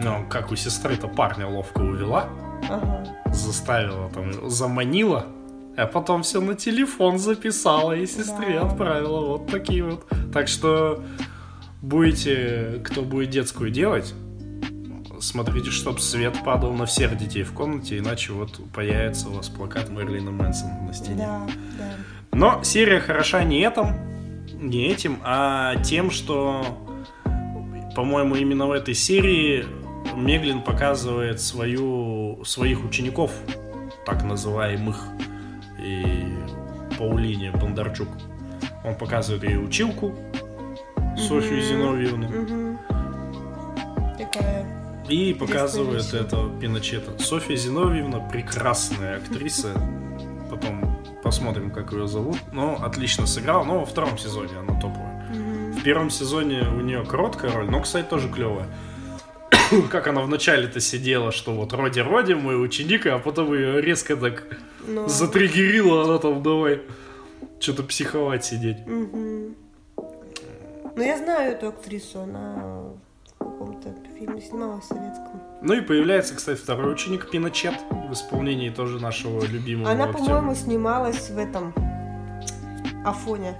[0.02, 2.28] Ну, как у сестры-то парня ловко увела,
[2.68, 3.04] Ага.
[3.32, 5.26] заставила там, заманила,
[5.76, 8.66] а потом все на телефон записала и сестре Да.
[8.66, 9.20] отправила.
[9.26, 10.06] Вот такие вот.
[10.32, 11.02] Так что
[11.82, 14.14] будете, кто будет детскую делать,
[15.20, 19.88] смотрите, чтобы свет падал на всех детей в комнате, иначе вот появится у вас плакат
[19.90, 21.16] Мерлина Мэнсона на стене.
[21.18, 21.46] Да,
[21.78, 21.84] да.
[22.32, 23.86] Но серия хороша не этим,
[24.60, 26.64] не этим, а тем, что,
[27.94, 29.64] по-моему, именно в этой серии
[30.14, 33.32] Меглин показывает свою, своих учеников,
[34.06, 35.04] так называемых,
[35.78, 36.04] и
[36.98, 38.08] Паулине Бондарчук.
[38.84, 40.14] Он показывает ей училку,
[41.16, 41.62] Софью Мгм.
[41.62, 42.28] Зиновьевну.
[42.28, 42.78] Мгм.
[44.18, 44.66] Такая.
[45.08, 47.22] И показывает это Пиночета.
[47.22, 49.72] Софья Зиновьевна прекрасная актриса.
[50.50, 52.38] Потом посмотрим, как ее зовут.
[52.52, 53.64] Но отлично сыграла.
[53.64, 55.26] Но во втором сезоне она топовая.
[55.30, 55.72] Мгм.
[55.72, 58.66] В первом сезоне у нее короткая роль, но, кстати, тоже клевая.
[59.90, 64.44] Как она вначале-то сидела, что вот Роди-Роди, мой ученик, а потом ее резко так
[64.86, 66.82] Но- затриггерила, она там давай
[67.60, 68.78] что-то психовать сидеть.
[68.86, 69.54] Ну,
[71.02, 72.84] я знаю эту актрису, она
[73.38, 75.42] в каком-то фильме снималась в советском.
[75.62, 80.24] Ну и появляется, кстати, второй ученик Пиночет в исполнении тоже нашего любимого Она, актера.
[80.24, 81.74] по-моему, снималась в этом
[83.04, 83.54] Афоне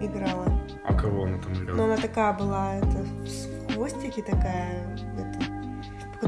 [0.00, 0.46] играла.
[0.84, 1.84] А кого она там играла?
[1.84, 3.04] она такая была, это,
[3.68, 4.96] в хвостике такая,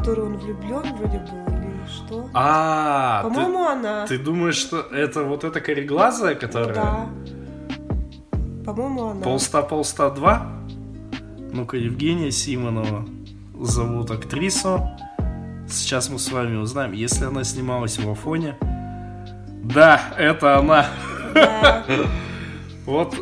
[0.07, 2.31] которую он влюблен вроде был, или что?
[2.33, 4.07] А, ты, По-моему, она.
[4.07, 6.75] ты думаешь, что это вот эта кореглазая, которая...
[6.75, 7.07] Да.
[8.64, 9.23] По-моему, она.
[9.23, 10.47] Полста полста 2.
[11.53, 13.05] Ну-ка, Евгения Симонова
[13.61, 14.81] зовут актрису.
[15.69, 18.57] Сейчас мы с вами узнаем, если она снималась в Афоне.
[19.64, 20.87] Да, это она.
[21.35, 21.85] Да.
[22.87, 23.16] Вот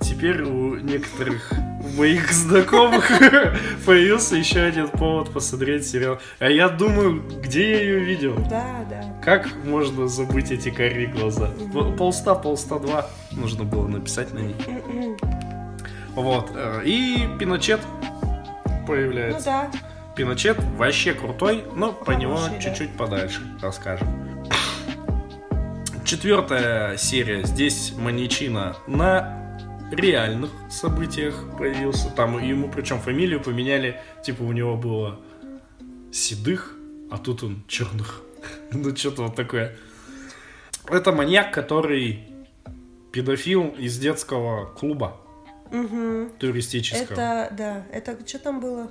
[0.00, 1.52] теперь у некоторых
[1.96, 3.08] моих знакомых
[3.86, 6.18] появился еще один повод посмотреть сериал.
[6.38, 8.34] А я думаю, где я ее видел?
[8.48, 9.02] Да, да.
[9.22, 11.50] Как можно забыть эти карие глаза?
[11.98, 14.56] Полста, полста два нужно было написать на них.
[16.14, 16.50] Вот.
[16.54, 19.44] э, И Пиночет Ну появляется.
[19.44, 19.70] да.
[20.16, 22.60] Пиночет вообще крутой, но по него Хороший, да.
[22.60, 24.08] чуть-чуть подальше расскажем.
[26.04, 27.44] Четвертая серия.
[27.44, 29.39] Здесь Маничина на
[29.92, 32.10] реальных событиях появился.
[32.10, 34.00] Там ему причем фамилию поменяли.
[34.24, 35.18] Типа у него было
[36.12, 36.74] седых,
[37.10, 38.22] а тут он черных.
[38.72, 39.76] Ну что-то вот такое.
[40.88, 42.24] Это маньяк, который
[43.12, 45.16] педофил из детского клуба
[45.70, 46.30] Мгм.
[46.38, 47.12] туристического.
[47.14, 48.88] Это, да, это что там было?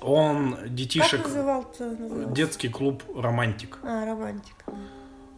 [0.00, 1.86] Он детишек Как назывался?
[1.86, 2.32] назывался?
[2.34, 3.78] Детский клуб «Романтик».
[3.84, 4.56] А, романтик.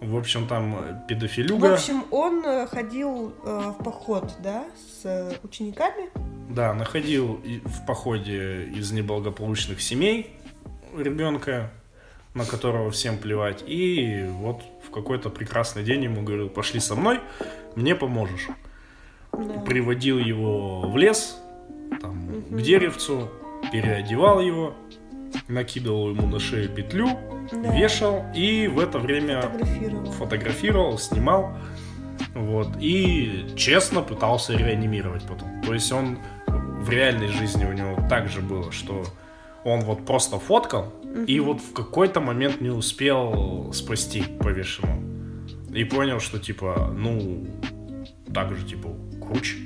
[0.00, 1.74] В общем, там э, В педофилюга.
[1.74, 6.11] общем, он э, ходил э, в поход, да, с э, учениками.
[6.50, 10.37] Да, находил в походе из неблагополучных семей
[10.96, 11.70] ребенка,
[12.35, 13.64] на которого всем плевать.
[13.66, 17.20] И вот в какой-то прекрасный день ему говорил, пошли со мной,
[17.74, 18.48] мне поможешь.
[19.33, 19.61] Да.
[19.61, 21.38] Приводил его в лес,
[22.02, 22.59] там, Мгм.
[22.59, 23.30] к деревцу,
[23.72, 24.74] переодевал его,
[25.48, 27.09] накидывал ему на шею петлю,
[27.52, 27.72] Да.
[27.76, 30.11] вешал, и в это время Фотографировал.
[30.12, 31.57] фотографировал, снимал,
[32.35, 35.61] вот, и честно пытался реанимировать потом.
[35.62, 39.04] То есть он в реальной жизни у него так же было, что
[39.64, 40.92] он вот просто фоткал,
[41.26, 45.00] и вот в какой-то момент не успел спасти повешенного.
[45.72, 47.46] И понял, что типа, ну,
[48.33, 48.88] так же, типа,
[49.24, 49.57] круч.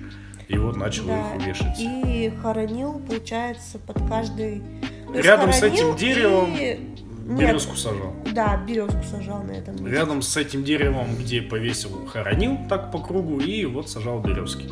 [0.48, 1.34] И вот начал Да.
[1.36, 1.78] их вешать.
[1.78, 4.62] И хоронил, получается, под каждый...
[5.12, 6.78] то Рядом с этим деревом и-
[7.28, 8.14] Нет, Березку сажал.
[8.32, 9.90] Да, березку сажал на этом месте.
[9.90, 14.70] Рядом с этим деревом, где повесил, хоронил так по кругу и вот сажал березки.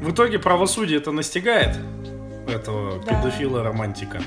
[0.00, 1.78] В итоге правосудие это настигает
[2.48, 3.22] этого Да.
[3.22, 4.20] педофила-романтика.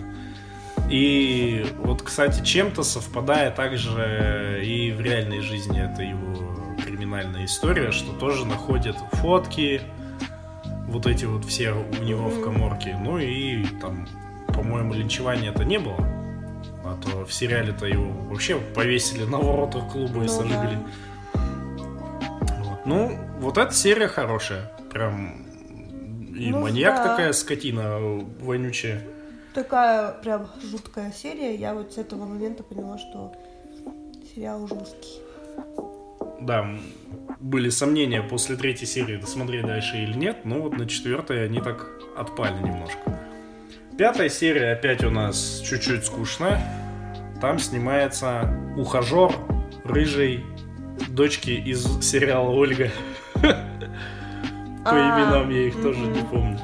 [0.89, 8.13] И вот, кстати, чем-то совпадает также и в реальной жизни это его криминальная история, что
[8.13, 9.81] тоже находят фотки,
[10.87, 12.97] вот эти вот все у него в коморке.
[13.03, 14.07] Ну и там,
[14.47, 15.97] по-моему, линчевания это не было.
[16.87, 20.77] А то в сериале-то его вообще повесили на воротах клуба и Ну сожгли.
[21.33, 22.85] Вот.
[22.85, 24.71] Ну, вот эта серия хорошая.
[24.91, 25.45] Прям
[26.35, 27.07] и Ну, маньяк да.
[27.09, 27.97] такая скотина
[28.39, 29.01] вонючая.
[29.53, 31.55] Такая прям жуткая серия.
[31.55, 33.33] Я вот с этого момента поняла, что
[34.33, 35.21] сериал жесткий.
[36.41, 36.67] Да,
[37.39, 41.89] были сомнения после третьей серии досмотреть дальше или нет, но вот на четвертой они так
[42.15, 43.19] отпали немножко.
[43.97, 46.61] Пятая серия опять у нас чуть-чуть скучная.
[47.41, 49.31] Там снимается ухажер
[49.83, 50.43] рыжей
[51.09, 52.89] дочки из сериала Ольга.
[53.41, 56.59] По А, именам я их тоже не помню.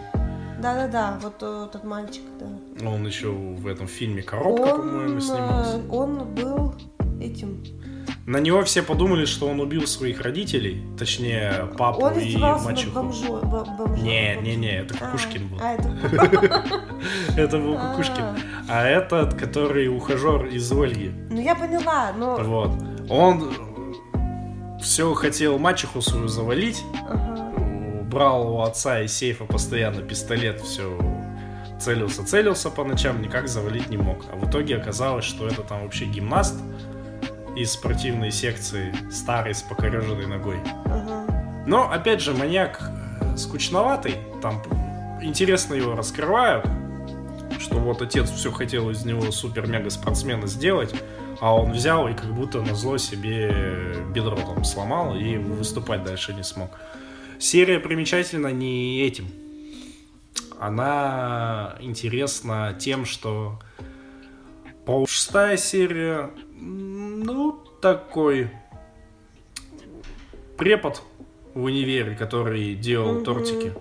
[0.61, 2.87] Да-да-да, вот э, этот мальчик, да.
[2.87, 5.77] Он еще в этом фильме «Коробка», по-моему, Он, снимался.
[5.77, 6.75] э, он был
[7.19, 7.63] этим.
[8.25, 12.99] На него все подумали, что он убил своих родителей, точнее, папу Он и мачеху.
[12.99, 14.03] бомжо- бо- бомжом.
[14.05, 15.57] Не, не, не, это А, Кукушкин был.
[15.61, 16.63] А, это...
[17.41, 18.23] Это был Кукушкин.
[18.69, 21.11] А этот, который ухажер из Ольги.
[21.29, 22.37] Ну, я поняла, но...
[22.37, 22.71] Вот.
[23.09, 23.51] Он
[24.81, 26.83] все хотел мачеху свою завалить.
[28.09, 30.97] Брал у отца из сейфа постоянно пистолет, все
[31.79, 34.25] целился, целился по ночам, никак завалить не мог.
[34.31, 36.55] А в итоге оказалось, что это там вообще гимнаст
[37.55, 40.59] из спортивной секции, старый с покореженной ногой.
[40.85, 41.63] Ага.
[41.65, 44.15] Но, опять же, маньяк э, скучноватый.
[44.41, 44.61] Там
[45.21, 46.65] интересно его раскрывают.
[47.59, 50.95] Что вот отец все хотел из него супер-мега-спортсмена сделать,
[51.39, 56.33] а он взял и как будто на зло себе бедро там сломал и выступать дальше
[56.33, 56.71] не смог.
[57.37, 59.27] Серия примечательна не этим.
[60.59, 63.59] Она интересна тем, что
[65.07, 66.29] шестая серия,
[66.61, 68.51] ну, такой
[70.57, 71.01] препод
[71.53, 73.25] в универе, который делал угу.
[73.25, 73.73] тортики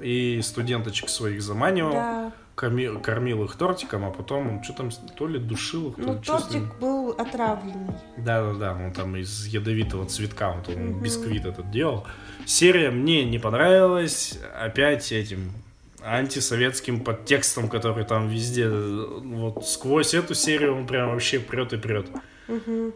[0.00, 1.92] и студенточек своих заманивал.
[1.92, 2.32] Да.
[2.54, 6.20] Кормил, кормил их тортиком, а потом он что там, то ли душил их, то ну,
[6.20, 7.94] тортик был отравленный.
[8.16, 11.00] Да-да-да, он там из ядовитого цветка, вот он угу.
[11.00, 12.04] бисквит этот делал.
[12.46, 15.52] Серия мне не понравилась, опять этим
[16.02, 22.06] антисоветским подтекстом, который там везде, вот сквозь эту серию он прям вообще прет и прет.
[22.48, 22.94] Угу.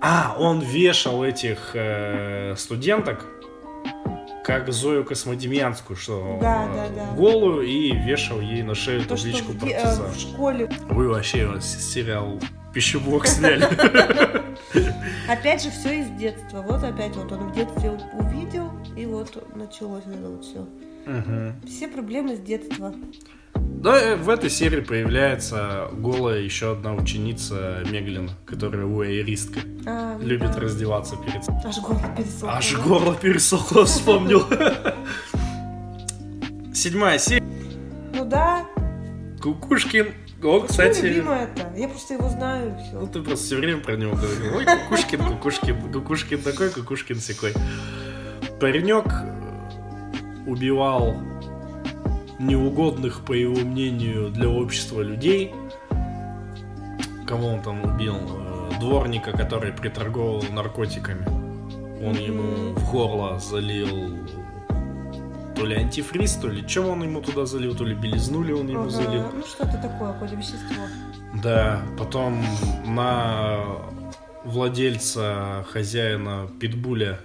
[0.00, 3.26] А, он вешал этих э, студенток,
[4.44, 7.16] как Зою Космодемьянскую, что да, да, да.
[7.16, 10.12] голую и вешал ей на шею То, табличку что в, партизан.
[10.12, 10.70] в школе.
[10.90, 12.38] Вы вообще сериал
[12.74, 13.64] пищеблок сняли.
[15.28, 16.60] Опять же, все из детства.
[16.60, 20.66] Вот опять вот он в детстве увидел, и вот началось это вот все.
[21.06, 21.68] Угу.
[21.68, 22.94] Все проблемы с детства.
[23.54, 29.60] Да, э, в этой серии появляется голая еще одна ученица Меглина, которая уэйристка.
[29.86, 30.60] А, ну Любит да.
[30.60, 31.42] раздеваться перед...
[31.64, 32.52] Аж горло пересохло.
[32.52, 34.46] Аж горло пересохло, вспомнил.
[36.72, 37.44] Седьмая серия.
[38.14, 38.64] Ну да.
[39.42, 40.14] Кукушкин.
[40.42, 41.00] Он, кстати...
[41.00, 41.72] это?
[41.76, 43.00] Я просто его знаю, все.
[43.00, 44.56] Ну, ты просто все время про него говорил.
[44.56, 47.52] Ой, Кукушкин, Кукушкин, Кукушкин такой, Кукушкин секой.
[48.60, 49.04] Паренек
[50.46, 51.16] убивал
[52.38, 55.52] неугодных, по его мнению, для общества людей.
[57.26, 58.16] Кого он там убил?
[58.16, 61.26] Э, дворника, который приторговал наркотиками.
[62.04, 64.18] Он ему в горло залил
[65.54, 68.82] то ли антифриз, то ли чем он ему туда залил, то ли белизнули он ему
[68.82, 69.22] ага, залил.
[69.32, 70.82] Ну что-то такое, какое-то вещество.
[71.42, 72.44] Да, потом
[72.84, 73.64] на
[74.44, 77.20] владельца, хозяина питбуля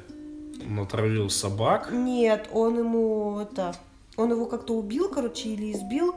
[0.65, 1.89] натравил собак.
[1.91, 3.75] Нет, он ему это
[4.19, 6.13] он его как-то убил, короче, или избил,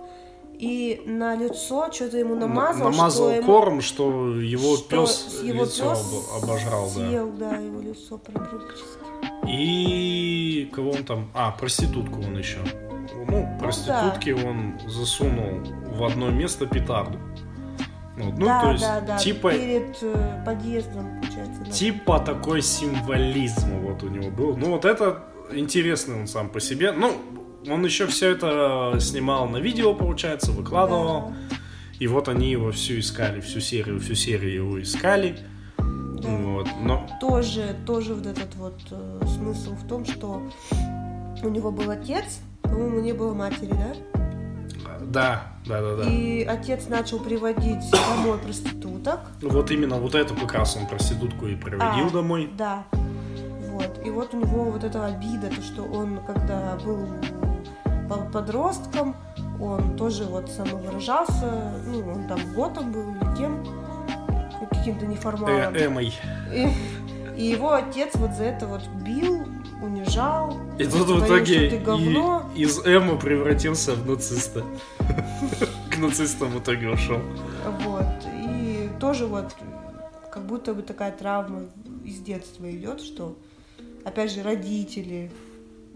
[0.54, 2.90] и на лицо что-то ему намазал.
[2.90, 7.50] Намазал что корм, что его что пес его лицо пес обожрал, съел, да.
[7.50, 8.98] да, его лицо практически.
[9.48, 11.28] И кого он там?
[11.34, 12.58] А, проститутку он еще.
[13.28, 14.48] Ну, проститутки ну, да.
[14.48, 15.60] он засунул
[15.96, 17.18] в одно место петарду.
[18.16, 21.62] Вот, ну, да, то есть, да, да, типа, перед э, подъездом, получается.
[21.64, 21.70] Да.
[21.70, 24.56] Типа такой символизм вот у него был.
[24.56, 26.92] Ну, вот это интересный он сам по себе.
[26.92, 27.16] Ну,
[27.66, 31.30] он еще все это снимал на видео, получается, выкладывал.
[31.30, 31.56] Да.
[32.00, 35.38] И вот они его всю искали, всю серию, всю серию его искали.
[35.78, 36.28] Да.
[36.28, 37.08] Вот, но...
[37.20, 40.42] Тоже, тоже вот этот вот э, смысл в том, что
[41.42, 44.21] у него был отец, по-моему, не было матери, да?
[45.06, 46.10] Да, да, да, да.
[46.10, 49.20] И отец начал приводить домой проституток.
[49.40, 52.50] Вот именно вот эту как раз он проститутку и приводил а, домой.
[52.56, 52.84] Да.
[52.92, 54.00] Вот.
[54.04, 57.08] И вот у него вот эта обида, то, что он, когда был
[58.32, 59.16] подростком,
[59.60, 63.64] он тоже вот самовыражался, ну, он там готом был или кем,
[64.70, 65.74] каким-то неформалом.
[65.74, 66.12] Э, Эмой.
[66.52, 66.68] И,
[67.36, 69.46] и его отец вот за это вот бил,
[69.82, 70.56] унижал.
[70.78, 74.64] И тут в итоге и, из Эма превратился в нациста.
[75.90, 77.20] К нацистам в итоге ушел.
[77.80, 78.06] Вот.
[78.46, 79.54] И тоже вот
[80.30, 81.64] как будто бы такая травма
[82.04, 83.36] из детства идет, что
[84.04, 85.30] опять же родители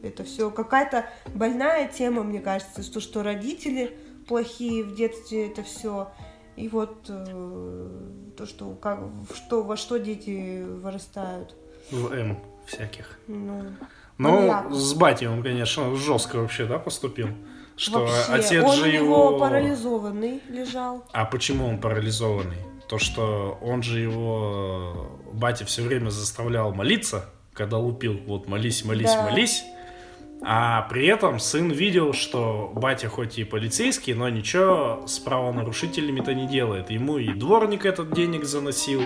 [0.03, 3.96] это все какая-то больная тема, мне кажется, то, что родители
[4.29, 6.12] плохие в детстве, это все.
[6.57, 7.90] И вот э,
[8.37, 9.01] то, что, как,
[9.35, 11.55] что, во что дети вырастают.
[11.90, 13.18] В М всяких.
[13.26, 13.64] Ну,
[14.18, 17.29] ну с батей он, конечно, жестко вообще, да, поступил?
[17.76, 18.33] Что вообще.
[18.33, 19.05] отец он же его...
[19.31, 21.05] его парализованный лежал.
[21.12, 22.57] А почему он парализованный?
[22.88, 29.12] То, что он же его, батя все время заставлял молиться, когда лупил, вот молись, молись,
[29.12, 29.31] да.
[29.31, 29.64] молись.
[30.42, 36.47] А при этом сын видел, что батя хоть и полицейский, но ничего с правонарушителями-то не
[36.47, 36.91] делает.
[36.91, 39.03] Ему и дворник этот денег заносил,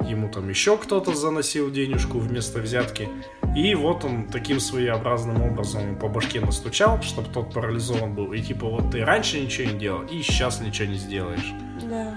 [0.00, 3.08] ему там еще кто-то заносил денежку вместо взятки.
[3.56, 8.32] И вот он таким своеобразным образом по башке настучал, чтобы тот парализован был.
[8.32, 11.52] И типа вот ты раньше ничего не делал, и сейчас ничего не сделаешь.
[11.88, 12.14] Да.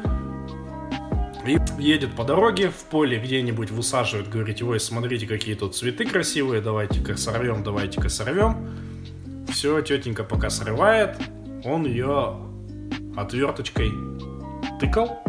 [1.80, 7.18] Едет по дороге, в поле где-нибудь высаживает, говорит, ой, смотрите, какие тут цветы красивые, давайте-ка
[7.18, 8.70] сорвем, давайте-ка сорвем.
[9.50, 11.16] Все, тетенька пока срывает,
[11.64, 12.38] он ее
[13.16, 13.92] отверточкой
[14.80, 15.20] тыкал,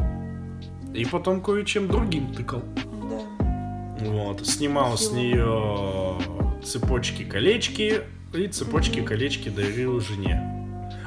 [0.94, 2.62] и потом кое-чем другим тыкал.
[3.10, 4.06] Да.
[4.06, 5.10] Вот, снимал Красиво.
[5.10, 6.16] с нее
[6.64, 8.00] цепочки-колечки,
[8.34, 10.42] и цепочки-колечки дарил жене.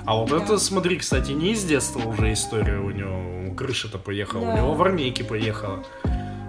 [0.05, 0.37] А вот Да.
[0.37, 3.40] это, смотри, кстати, не из детства уже история у него.
[3.55, 4.53] Крыша-то поехала, Да.
[4.53, 5.79] у него в армейке поехала.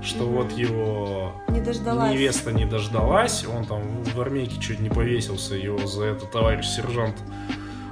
[0.03, 0.33] Что Мгм.
[0.35, 2.13] вот его Не дождалась.
[2.13, 7.17] невеста не дождалась, он там в армейке чуть не повесился, его за это товарищ сержант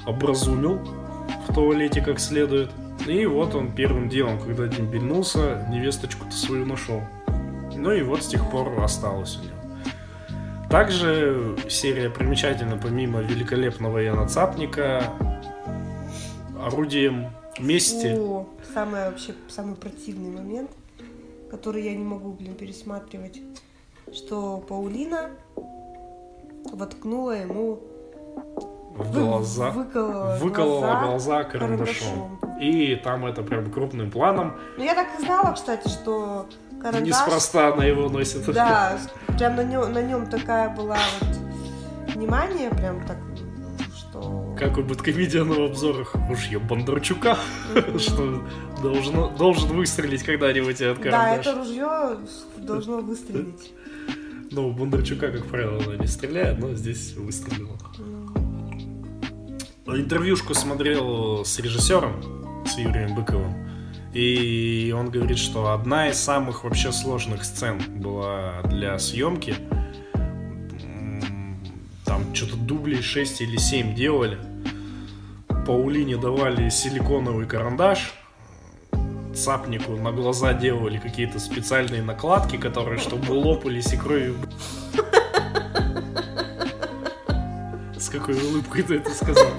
[0.07, 0.81] образумил
[1.49, 2.71] в туалете как следует.
[3.07, 7.01] И вот он первым делом, когда дембельнулся, невесточку-то свою нашел.
[7.77, 9.57] Ну и вот с тех пор осталось у него.
[10.69, 15.05] Также серия примечательна помимо великолепного Яна Цапника
[16.65, 18.15] орудием мести.
[18.19, 20.71] О, самый вообще самый противный момент,
[21.51, 23.41] который я не могу, блин, пересматривать,
[24.13, 25.31] что Паулина
[26.73, 27.81] воткнула ему
[28.97, 29.71] в вы- глаза.
[29.71, 31.97] выколола, Выколола глаза глаза карандашом.
[32.41, 32.61] карандашом.
[32.61, 34.55] И там это прям крупным планом.
[34.77, 36.47] Ну я так и знала, кстати, что
[36.83, 37.09] карандаш.
[37.09, 38.45] Неспроста она его носит.
[38.53, 38.99] Да,
[39.39, 43.17] прям на нем, на нем такая была вот внимание, прям так,
[44.21, 44.57] что.
[44.59, 46.15] Как у Бэткомедиана в обзорах.
[46.31, 47.39] Уж я Бондарчука,
[47.99, 48.43] что
[48.83, 52.19] должен выстрелить когда-нибудь этот Да, это ружье
[52.59, 53.73] должно выстрелить.
[54.51, 57.79] Ну, у Бондарчука, как правило, она не стреляет, но здесь выстрелила.
[59.87, 63.71] Интервьюшку смотрел с режиссером, с Юрием Быковым.
[64.13, 69.55] И он говорит, что одна из самых вообще сложных сцен была для съемки.
[72.71, 74.39] Дублей 6 или 7 делали.
[75.67, 78.15] Паулине давали силиконовый карандаш.
[79.35, 84.37] Цапнику на глаза делали какие-то специальные накладки, которые чтобы лопались и кровью
[87.99, 89.51] с какой улыбкой ты это сказал?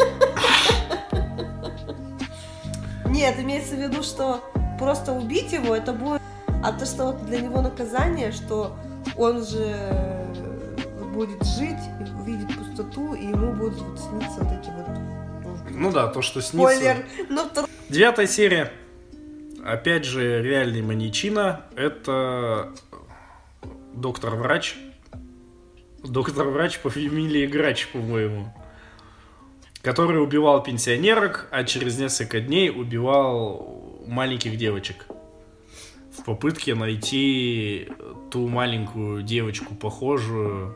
[3.07, 4.41] Нет, имеется в виду, что
[4.79, 6.21] просто убить его это будет.
[6.63, 8.77] А то, что для него наказание, что
[9.17, 9.75] он же
[11.13, 11.77] будет жить,
[12.71, 15.71] пустоту, и ему будут вот сниться вот эти вот.
[15.71, 16.75] Ну да, то, что снится.
[16.75, 17.05] Спойлер!
[17.29, 18.71] Ну, втор- Девятая серия.
[19.63, 21.65] Опять же, реальный маньячина.
[21.75, 22.73] Это
[23.93, 24.75] доктор-врач.
[26.03, 28.53] Доктор-врач по фамилии Грач, по-моему.
[29.83, 35.05] Который убивал пенсионерок, а через несколько дней убивал маленьких девочек.
[36.17, 37.89] В попытке найти
[38.31, 40.75] ту маленькую девочку, похожую,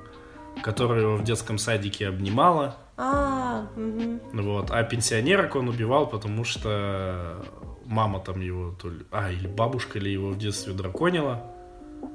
[0.64, 2.78] которая его в детском садике обнимала.
[2.98, 4.22] А, мгм.
[4.34, 4.72] Вот.
[4.72, 7.46] А пенсионерок он убивал, потому что
[7.86, 9.06] мама там его то ли...
[9.12, 11.44] А, или бабушка ли его в детстве драконила.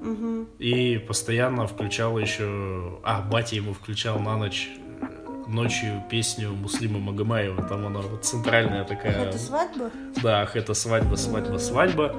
[0.01, 0.49] Мгм.
[0.59, 2.99] И постоянно включала еще...
[3.03, 4.71] А, батя ему включал на ночь
[5.01, 5.07] э,
[5.49, 7.63] ночью песню Муслима Магомаева.
[7.65, 9.27] Там она вот центральная такая.
[9.29, 9.91] Это свадьба?
[10.23, 12.17] Да, ах, это свадьба, свадьба, свадьба.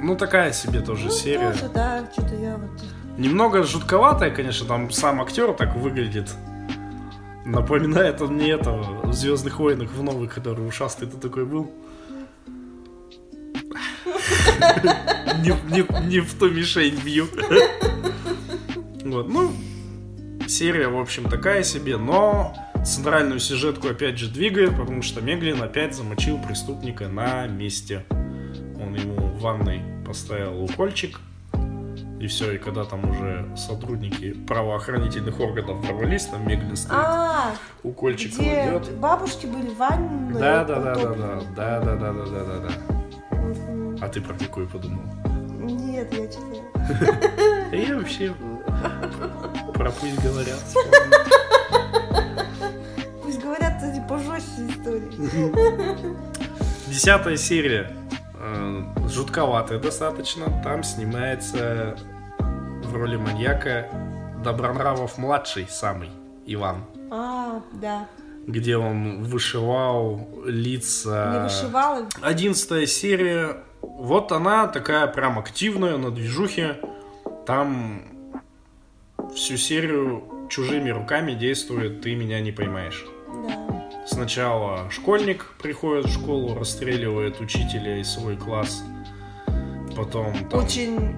[0.00, 1.50] Ну, такая себе тоже Ну, серия.
[1.52, 2.82] тоже, да, что-то я вот...
[3.16, 6.34] Немного жутковатая, конечно, там сам актер так выглядит.
[7.44, 11.70] Напоминает он мне этого в Звездных войнах в новых, который ушастый ты такой был.
[15.44, 17.26] Не в ту мишень бью.
[19.04, 19.52] Вот, ну,
[20.48, 22.54] серия, в общем, такая себе, но
[22.84, 28.04] центральную сюжетку опять же двигает, потому что Меглин опять замочил преступника на месте.
[28.10, 31.20] Он ему в ванной поставил укольчик,
[32.24, 38.32] и все, и когда там уже сотрудники правоохранительных органов ворвались, там Меглин стоит, А, укольчик
[38.32, 38.96] где кладет.
[38.96, 40.32] бабушки были в ванной?
[40.40, 42.70] Да, да, да, да, да, да, да, да, да, да, да, да.
[44.00, 45.02] А ты про какую подумал?
[45.60, 46.26] Нет, я.
[47.70, 48.32] Да я вообще
[49.74, 50.60] про пусть говорят.
[53.22, 56.16] Пусть говорят, кстати, пожестче истории.
[56.88, 57.90] Десятая серия.
[58.38, 60.44] э, Жутковатая достаточно.
[60.62, 61.96] Там снимается
[62.94, 63.88] в роли маньяка
[64.44, 66.10] Добронравов младший самый
[66.46, 66.84] Иван.
[67.10, 68.06] А, да.
[68.46, 71.32] Где он вышивал лица...
[71.32, 72.06] Не вышивала.
[72.22, 73.64] Одиннадцатая серия.
[73.82, 76.78] Вот она такая прям активная на движухе.
[77.46, 78.02] Там
[79.34, 83.04] всю серию чужими руками действует «Ты меня не поймаешь».
[83.48, 83.88] Да.
[84.06, 88.84] Сначала школьник приходит в школу, расстреливает учителя и свой класс.
[89.96, 90.64] Потом там...
[90.64, 91.16] Очень,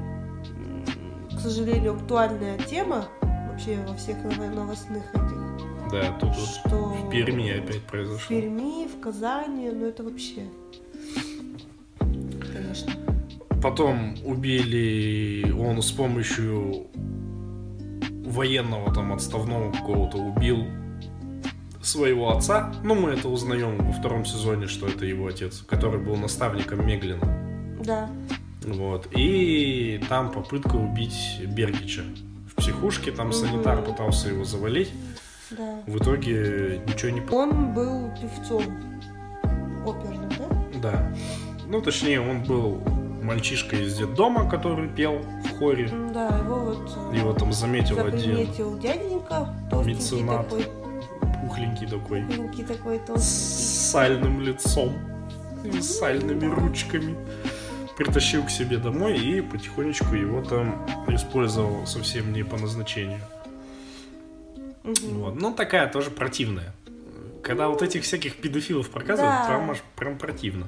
[1.37, 3.07] к сожалению, актуальная тема
[3.49, 5.91] вообще во всех ново- новостных этих.
[5.93, 8.28] Да, тут вот Что в Перми опять в произошло.
[8.28, 10.43] Перми, в Казани, ну это вообще,
[12.01, 12.93] конечно.
[13.62, 16.87] Потом убили он с помощью
[18.24, 20.64] военного там отставного какого-то убил
[21.82, 22.74] своего отца.
[22.82, 27.78] Ну, мы это узнаем во втором сезоне, что это его отец, который был наставником Меглина.
[27.84, 28.11] Да.
[28.66, 29.08] Вот.
[29.12, 32.02] И там попытка убить Бергича
[32.50, 34.90] в психушке, там санитар пытался его завалить.
[35.50, 35.80] Да.
[35.86, 37.20] В итоге ничего не...
[37.30, 38.64] Он был певцом
[39.86, 40.80] оперным, да?
[40.82, 41.16] Да.
[41.68, 42.82] Ну, точнее, он был
[43.22, 45.88] мальчишкой из детдома, который пел в хоре.
[46.12, 49.48] Да, его вот э, Его там заметил один заприметил дяденька,
[49.84, 50.48] меценат.
[50.48, 50.66] такой,
[51.42, 53.90] пухленький такой, маленький такой с толстенький.
[53.90, 54.92] сальным лицом
[55.64, 57.16] и с сальными ручками.
[57.97, 63.20] Притащил к себе домой и потихонечку его там использовал совсем не по назначению.
[64.84, 65.18] Мгм.
[65.20, 65.34] Вот.
[65.40, 66.74] Ну, такая тоже противная.
[67.42, 69.47] Когда вот этих всяких педофилов показывают, Да.
[69.47, 70.66] прям, аж- прям противно.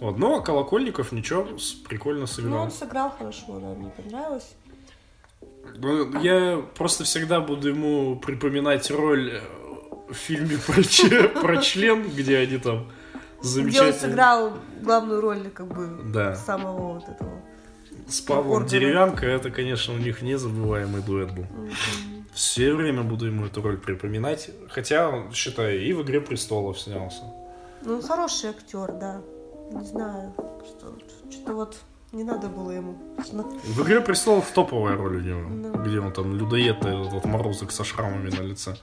[0.00, 0.16] Вот.
[0.18, 1.48] Но Колокольников ничего,
[1.88, 2.62] прикольно Ну, сыграл.
[2.64, 4.54] он сыграл хорошо, да, мне понравилось.
[5.78, 9.40] Ну, Я просто всегда буду ему припоминать роль э,
[10.08, 10.58] в фильме
[11.40, 12.86] про член, где они там
[13.56, 16.34] Где он сыграл главную роль, как бы, Да.
[16.34, 17.30] самого вот этого.
[18.08, 18.66] С Павлом.
[18.66, 21.44] Деревянко, это, конечно, у них незабываемый дуэт был.
[21.44, 21.70] Мгм.
[22.34, 24.50] Все время буду ему эту роль припоминать.
[24.68, 27.22] Хотя, он, считай, и в «Игре престолов» снялся.
[27.82, 29.20] Ну, хороший актер, да.
[29.72, 30.32] Не знаю,
[30.66, 30.98] что,
[31.30, 31.76] что-то вот
[32.12, 32.96] не надо было ему.
[33.64, 35.40] В «Игре престолов» топовая роль у него.
[35.48, 35.82] Ну.
[35.84, 38.76] Где он там людоед, этот вот морозок со шрамами на лице.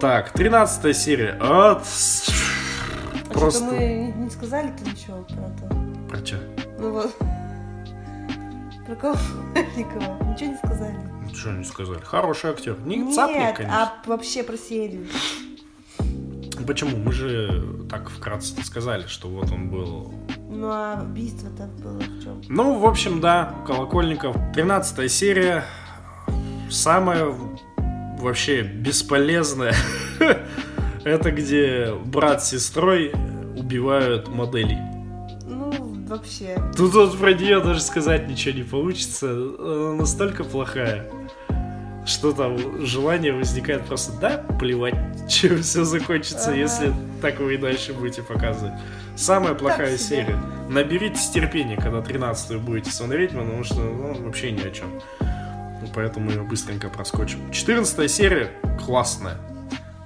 [0.00, 1.38] Так, 13 серия.
[1.40, 1.84] От...
[3.34, 3.64] А Просто...
[3.64, 6.08] мы не, сказали-то ничего про то.
[6.08, 6.36] Про чё?
[6.78, 7.16] Ну вот.
[8.86, 10.22] Про Колокольникова.
[10.32, 10.96] Ничего не сказали.
[11.26, 12.00] Ничего не сказали.
[12.00, 12.78] Хороший актер.
[12.80, 13.82] Не Нет, цапник, конечно.
[13.82, 15.06] а вообще про серию.
[16.66, 16.98] Почему?
[16.98, 20.12] Мы же так вкратце сказали, что вот он был...
[20.50, 22.42] Ну а убийство-то было в чем?
[22.48, 24.36] Ну, в общем, да, Колокольников.
[24.54, 25.64] 13 серия.
[26.70, 27.34] Самая
[28.20, 29.74] вообще бесполезная.
[31.04, 33.12] Это где брат с сестрой
[33.56, 34.78] убивают моделей.
[35.46, 35.72] Ну,
[36.06, 36.56] вообще.
[36.76, 39.30] Тут вот про нее даже сказать ничего не получится.
[39.30, 41.10] Она настолько плохая,
[42.06, 44.94] что там желание возникает просто, да, плевать,
[45.28, 46.58] чем все закончится, Ага.
[46.58, 48.74] если так вы и дальше будете показывать.
[49.16, 50.38] Самая плохая серия.
[50.70, 54.88] Наберитесь терпения, когда 13 будете смотреть, потому что ну, вообще ни о чем.
[55.20, 57.50] Ну, Поэтому ее быстренько проскочим.
[57.50, 58.50] 14 серия
[58.84, 59.36] классная.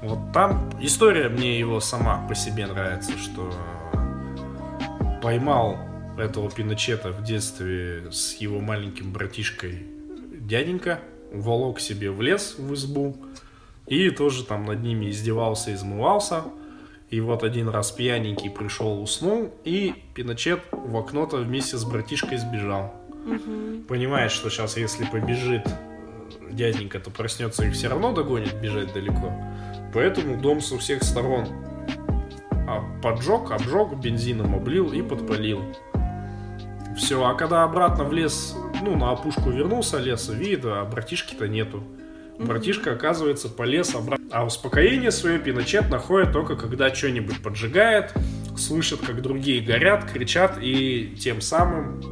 [0.03, 3.53] Вот там история мне его сама по себе нравится, что
[5.23, 5.79] поймал
[6.19, 9.87] этого Пиночета в детстве с его маленьким братишкой
[10.33, 11.01] дяденька,
[11.33, 13.17] волок себе в лес в избу
[13.87, 16.45] и тоже там над ними издевался, измывался.
[17.09, 22.95] И вот один раз пьяненький пришел, уснул, и Пиночет в окно-то вместе с братишкой сбежал.
[23.25, 23.85] Мгм.
[23.85, 29.33] Понимает, что сейчас, если побежит э, дяденька, то проснется и все равно догонит бежать далеко.
[29.97, 31.47] Поэтому дом со всех сторон
[32.69, 35.63] а, поджег, обжег, бензином облил и подпалил.
[36.99, 41.83] Все, а когда обратно в лес, ну, на опушку вернулся леса, видит, а братишки-то нету.
[42.39, 44.27] Братишка, оказывается, полез обратно.
[44.31, 48.13] А успокоение свое Пиночет находит только когда что-нибудь поджигает,
[48.55, 52.03] слышит, как другие горят, кричат, и тем самым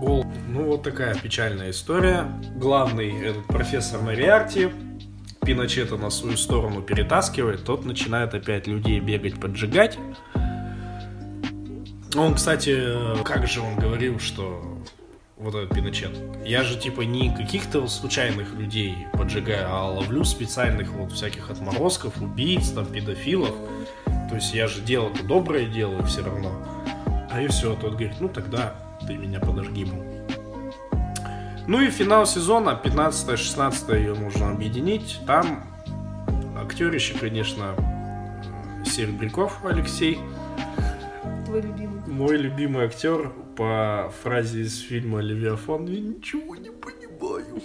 [0.00, 0.24] гол.
[0.48, 2.40] Ну, вот такая печальная история.
[2.54, 4.70] Главный этот профессор Мариарти
[5.44, 9.98] Пиночета на свою сторону перетаскивает, тот начинает опять людей бегать, поджигать.
[12.16, 14.62] Он, кстати, как же он говорил, что
[15.36, 16.12] вот этот Пиночет.
[16.46, 22.70] Я же типа не каких-то случайных людей поджигаю, а ловлю специальных вот всяких отморозков, убийц,
[22.70, 23.54] там, педофилов.
[24.06, 26.52] То есть я же дело-то доброе делаю все равно.
[27.30, 28.74] А и все, тот говорит, ну тогда
[29.06, 30.13] ты меня подожги, мол.
[31.66, 35.18] Ну и финал сезона, 15-16 ее можно объединить.
[35.26, 35.64] Там
[36.56, 37.74] актерище, конечно,
[38.84, 40.18] Серебряков Алексей.
[41.46, 42.02] Твой любимый.
[42.06, 47.62] Мой любимый актер по фразе из фильма «Левиафан» «Я ничего не понимаю».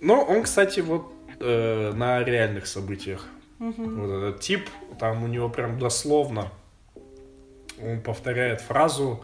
[0.00, 3.26] Но он, кстати, вот э, на реальных событиях.
[3.58, 4.00] Мгм.
[4.00, 4.68] Вот этот тип,
[5.00, 6.52] там у него прям дословно
[7.82, 9.22] он повторяет фразу,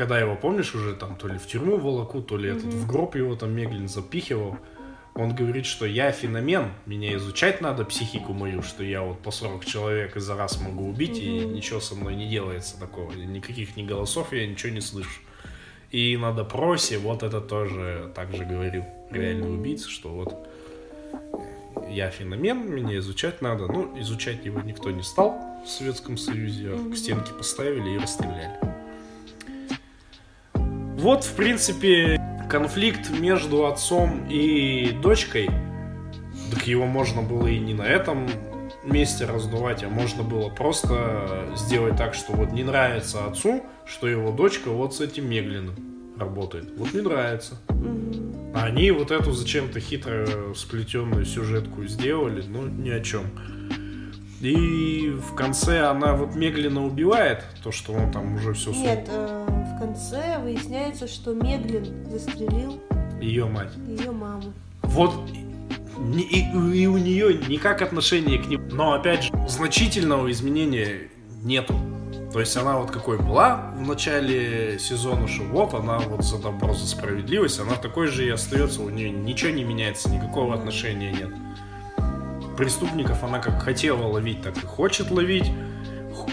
[0.00, 3.16] когда его, помнишь, уже там то ли в тюрьму волоку, то ли этот в гроб
[3.16, 4.56] его там Меглин запихивал.
[5.14, 9.62] Он говорит, что я феномен, меня изучать надо, психику мою, что я вот по 40
[9.66, 14.32] человек за раз могу убить, и ничего со мной не делается такого, никаких ни голосов
[14.32, 15.20] я ничего не слышу.
[15.90, 20.48] И на допросе вот это тоже так же говорил реальный убийца, что вот
[21.90, 23.66] я феномен, меня изучать надо.
[23.66, 28.69] Ну, изучать его никто не стал в Советском Союзе, а к стенке поставили и расстреляли.
[31.00, 32.20] Вот, в принципе,
[32.50, 35.48] конфликт между отцом и дочкой.
[36.52, 38.28] Так его можно было и не на этом
[38.84, 44.30] месте раздувать, а можно было просто сделать так, что вот не нравится отцу, что его
[44.30, 45.74] дочка вот с этим Меглиным
[46.18, 46.70] работает.
[46.76, 47.58] Вот мне нравится.
[48.54, 53.22] А они вот эту зачем-то хитро сплетенную сюжетку сделали, ну, ни о чем.
[54.40, 59.46] И в конце она вот Меглина убивает, то, что он там уже все Нет, э,
[59.59, 62.80] в конце выясняется, что Меглин застрелил
[63.20, 63.72] ее мать.
[63.88, 64.52] ее маму.
[64.82, 65.14] Вот
[65.98, 68.68] ни- и, и у нее никак отношения к ним.
[68.68, 71.08] Но опять же, значительного изменения
[71.42, 71.74] нету.
[72.32, 76.74] То есть она вот какой была в начале сезона, что вот она вот за добро,
[76.74, 81.30] за справедливость, она такой же и остается, у нее ничего не меняется, никакого отношения нет.
[82.56, 85.50] Преступников она как хотела ловить, так и хочет ловить.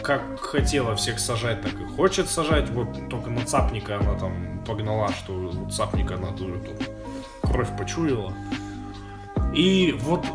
[0.04, 2.70] Как хотела всех сажать, так и хочет сажать.
[2.70, 6.90] Вот только на цапника она там погнала, что вот цапника она тоже тут
[7.42, 8.34] кровь почуяла.
[9.54, 10.26] И вот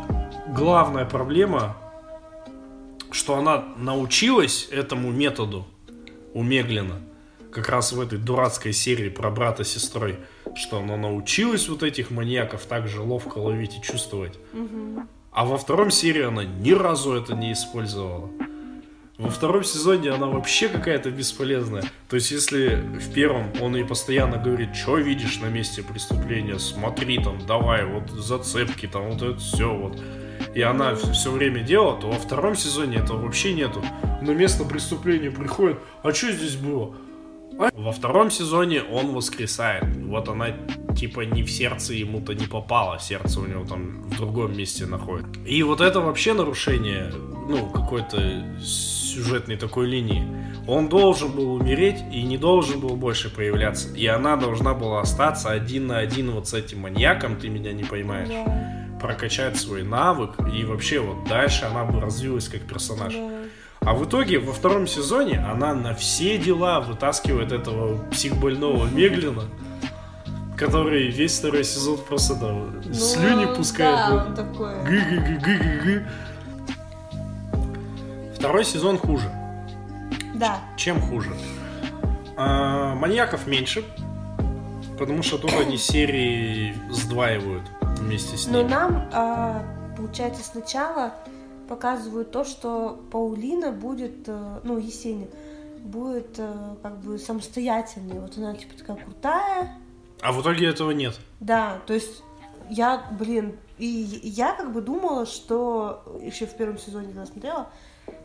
[0.49, 1.77] главная проблема,
[3.11, 5.65] что она научилась этому методу
[6.33, 6.99] у Меглина,
[7.51, 10.19] как раз в этой дурацкой серии про брата с сестрой,
[10.55, 14.37] что она научилась вот этих маньяков так же ловко ловить и чувствовать.
[14.51, 15.07] Мгм.
[15.31, 18.29] А во втором серии она ни разу это не использовала.
[19.23, 21.83] Во втором сезоне она вообще какая-то бесполезная.
[22.09, 27.23] То есть, если в первом он ей постоянно говорит, что видишь на месте преступления, смотри
[27.23, 29.97] там, давай, вот зацепки, там, вот это все, вот.
[30.53, 33.81] И она все время делала, то во втором сезоне этого вообще нету.
[34.21, 36.93] На место преступления приходит, а что здесь было?
[37.57, 37.69] А?
[37.73, 39.85] Во втором сезоне он воскресает.
[39.95, 40.47] Вот она
[40.97, 45.31] типа не в сердце ему-то не попала, сердце у него там в другом месте находится.
[45.45, 47.11] И вот это вообще нарушение,
[47.47, 48.43] ну, какой-то
[49.13, 50.23] сюжетной такой линии.
[50.67, 53.89] Он должен был умереть и не должен был больше появляться.
[53.95, 57.83] И она должна была остаться один на один вот с этим маньяком, ты меня не
[57.83, 58.29] поймаешь.
[58.29, 63.13] Да, Прокачать свой навык и вообще вот дальше она бы развилась как персонаж.
[63.13, 63.29] да.
[63.85, 69.43] А в итоге во втором сезоне она на все дела вытаскивает этого психбольного Меглина,
[70.55, 73.97] который весь второй сезон просто там Ну, слюни пускает.
[74.09, 74.73] Да, он такой.
[74.85, 76.05] Гы-гы-гы-гы-гы-гы.
[78.43, 79.31] Второй сезон хуже.
[80.35, 80.59] Да.
[80.75, 81.33] Чем хуже?
[82.35, 83.85] А, маньяков меньше,
[84.99, 87.63] потому что тут они серии сдваивают
[87.99, 88.69] вместе с Но ними.
[88.69, 89.63] нам, а,
[89.95, 91.13] получается, сначала
[91.69, 95.29] показывают то, что Паулина будет, э, ну, Есения,
[95.79, 98.19] будет э, как бы самостоятельной.
[98.19, 99.77] Вот она типа такая крутая.
[100.21, 101.17] А в итоге этого нет.
[101.39, 102.21] Да, то есть
[102.69, 103.85] я, блин, и
[104.21, 107.69] я как бы думала, что еще в первом сезоне, когда смотрела,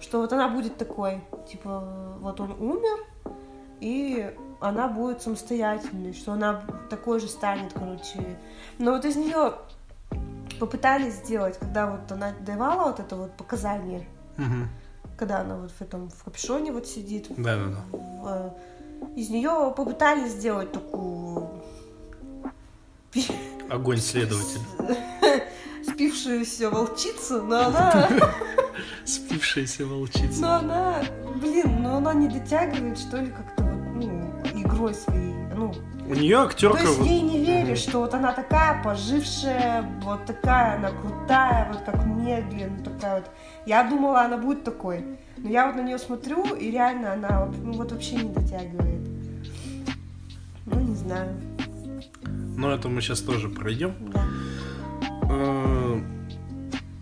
[0.01, 1.21] что вот она будет такой,
[1.51, 3.05] типа, вот он умер,
[3.81, 8.39] и она будет самостоятельной, что она такой же станет, короче.
[8.79, 9.55] Но вот из нее
[10.59, 14.07] попытались сделать, когда вот она давала вот это вот показание,
[14.37, 14.69] Мгм.
[15.17, 17.79] когда она вот в этом в капюшоне вот сидит, Да-да-да.
[17.97, 18.51] в, э,
[19.17, 21.49] из нее попытались сделать такую
[23.71, 24.61] Огонь следователь.
[25.89, 28.09] спившуюся волчицу, но она,
[29.05, 30.41] Спившаяся волчица.
[30.41, 31.03] но она,
[31.41, 35.75] блин, но она не дотягивает, что ли, как-то вот, ну, игрой своей, ну,
[36.09, 37.07] У нее то актерка есть вот...
[37.07, 42.83] ей не веришь, что вот она такая пожившая, вот такая она крутая, вот как медленно,
[42.85, 43.31] такая вот.
[43.67, 45.05] Я думала, она будет такой,
[45.37, 49.09] но я вот на нее смотрю, и реально она вот, ну, вот вообще не дотягивает.
[50.67, 51.35] Ну, не знаю,
[52.57, 53.95] Но это мы сейчас тоже пройдем.
[54.13, 54.23] да.
[55.29, 56.01] Э,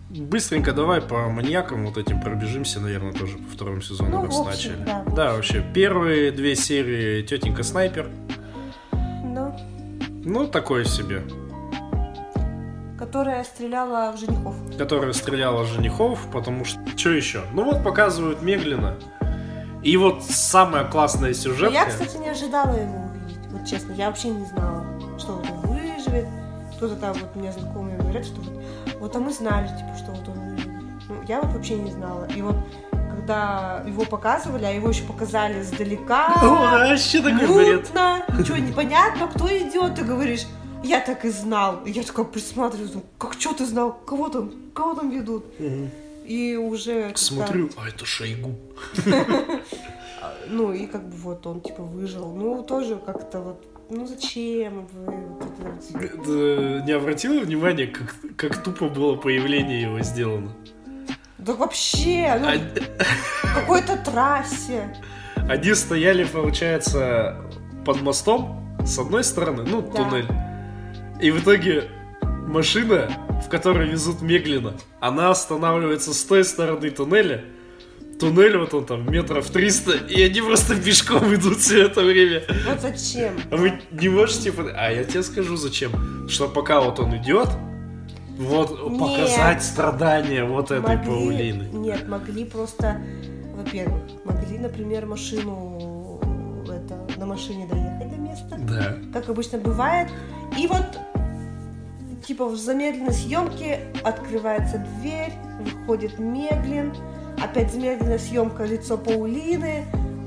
[0.09, 4.45] Быстренько давай по маньякам вот этим пробежимся, наверное, тоже по второму сезону, Ну, раз общем,
[4.71, 4.85] начали.
[4.85, 8.09] да, Да, вообще, первые две серии тетенька снайпер.
[9.23, 9.55] Ну,
[10.25, 11.23] Ну, такое себе.
[12.97, 14.55] которая стреляла в женихов.
[14.77, 16.79] Которая стреляла в женихов, потому что...
[16.97, 17.41] Что еще?
[17.53, 18.95] Ну вот показывают Меглина.
[19.83, 21.73] И вот самая классная сюжетка...
[21.73, 23.37] Я, кстати, не ожидала его увидеть.
[23.51, 24.83] Вот честно, я вообще не знала,
[25.19, 26.25] что он выживет.
[26.77, 28.53] Кто-то там, вот мне знакомые говорят, что вот,
[28.99, 30.55] вот а мы знали, типа, что вот он.
[31.09, 32.27] Ну, я вот вообще не знала.
[32.35, 32.55] И вот
[32.91, 37.81] когда его показывали, а его еще показали издалека, О, вообще такой бред.
[37.81, 40.45] мутно, ничего непонятно, кто идет, ты говоришь,
[40.83, 41.83] я так и знал.
[41.83, 45.45] И я такая присматриваюсь, как что ты знал, кого там, кого там ведут?
[45.59, 45.89] Мгм.
[46.25, 47.11] И уже...
[47.15, 48.55] Смотрю, а это Шойгу.
[50.21, 52.33] А, Ну, и как бы вот он, типа, выжил.
[52.33, 55.36] Ну, тоже как-то вот, ну, зачем вы
[56.85, 60.53] не обратила внимания, как, как тупо было появление его сделано?
[61.37, 62.49] Да вообще, ну,
[63.43, 64.95] в какой-то трассе.
[65.35, 67.41] Они стояли, получается,
[67.85, 69.91] под мостом с одной стороны, ну, Да.
[70.03, 70.27] туннель.
[71.21, 71.89] И в итоге
[72.47, 73.09] машина,
[73.45, 77.43] в которой везут Меглина, она останавливается с той стороны туннеля,
[78.19, 82.43] туннель, вот он там метров 300, и они просто пешком идут все это время.
[82.67, 83.33] Вот зачем?
[83.51, 84.53] А вы не можете...
[84.75, 86.27] А я тебе скажу зачем.
[86.29, 87.49] Что пока вот он идет,
[88.37, 88.99] вот Нет.
[88.99, 91.63] показать страдания вот этой Могли- Паулины.
[91.73, 93.01] Нет, могли просто,
[93.55, 96.19] во-первых, могли, например, машину
[96.67, 98.97] это, на машине доехать до места, Да.
[99.13, 100.09] как обычно бывает.
[100.59, 100.85] И вот,
[102.27, 106.93] типа, в замедленной съемке открывается дверь, выходит Меглин,
[107.41, 109.85] опять замедленная съемка лицо Паулины,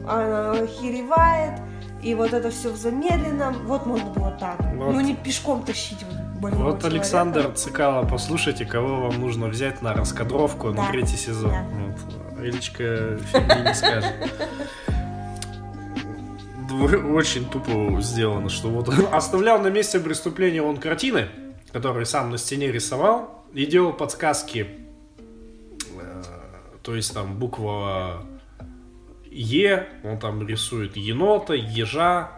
[0.08, 1.60] она охеревает,
[2.02, 3.66] и вот это все в замедленном.
[3.66, 4.58] Вот можно было так.
[4.74, 4.92] Вот.
[4.94, 6.86] Ну не пешком тащить вот Вот человека.
[6.86, 10.90] Александр Цикало, послушайте, кого вам нужно взять на раскадровку на Да.
[10.90, 11.50] третий сезон.
[11.50, 11.64] Да.
[11.74, 12.44] Вот.
[12.44, 14.14] Элечка не скажет.
[17.12, 21.26] Очень тупо сделано, что вот оставлял на месте преступления он картины,
[21.72, 24.66] которые сам на стене рисовал, и делал подсказки.
[26.90, 28.24] То есть там буква
[29.30, 32.32] Е, он там рисует енота, ежа,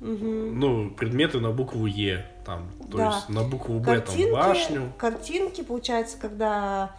[0.00, 0.60] Мгм.
[0.60, 3.06] ну, предметы на букву Е, там, то Да.
[3.06, 4.92] есть на букву Б, там, картинки, башню.
[4.98, 6.90] картинки, получается, когда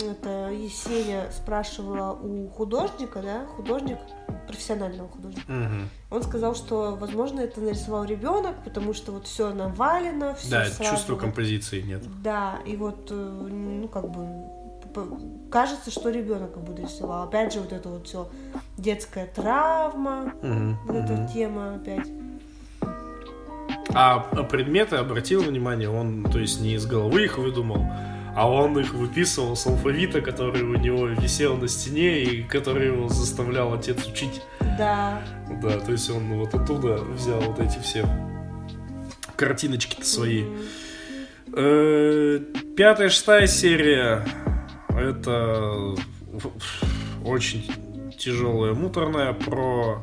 [0.00, 3.98] это Есения спрашивала у художника, да, художник,
[4.48, 5.90] профессионального художника, Мгм.
[6.10, 10.90] он сказал, что, возможно, это нарисовал ребенок, потому что вот все навалено, все Да, сразу.
[10.90, 12.02] чувства композиции нет.
[12.22, 14.26] Да, и вот, э, ну, как бы,
[15.50, 17.24] кажется, что ребенок будто рисовал.
[17.24, 18.28] Опять же, вот это вот все
[18.78, 21.28] детская травма, Мгм, вот эта мгм.
[21.28, 22.06] тема опять.
[23.94, 27.86] А предметы, обратил внимание, он, то есть, не из головы их выдумал,
[28.34, 33.08] а он их выписывал с алфавита, который у него висел на стене и который его
[33.08, 34.42] заставлял отец учить.
[34.76, 35.22] Да,
[35.62, 38.06] Да, то есть он вот оттуда взял вот эти все
[39.36, 40.44] картиночки-то свои.
[41.54, 42.40] Э,
[42.76, 44.26] Пятая, шестая серия.
[44.96, 45.94] Это
[47.24, 47.70] очень
[48.18, 50.02] тяжелая, муторная про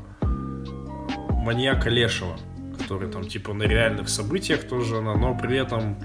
[1.44, 2.38] маньяка Лешего,
[2.80, 5.98] который там типа на реальных событиях тоже она, но при этом,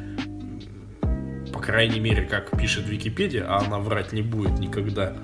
[1.53, 5.15] по крайней мере, как пишет Википедия, а она врать не будет никогда.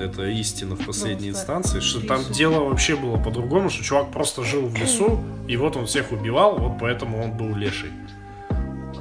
[0.00, 4.42] Это истина в последней Ну, инстанции, что там дело вообще было по-другому, что чувак просто
[4.42, 7.90] жил в лесу, и вот он всех убивал, вот поэтому он был леший.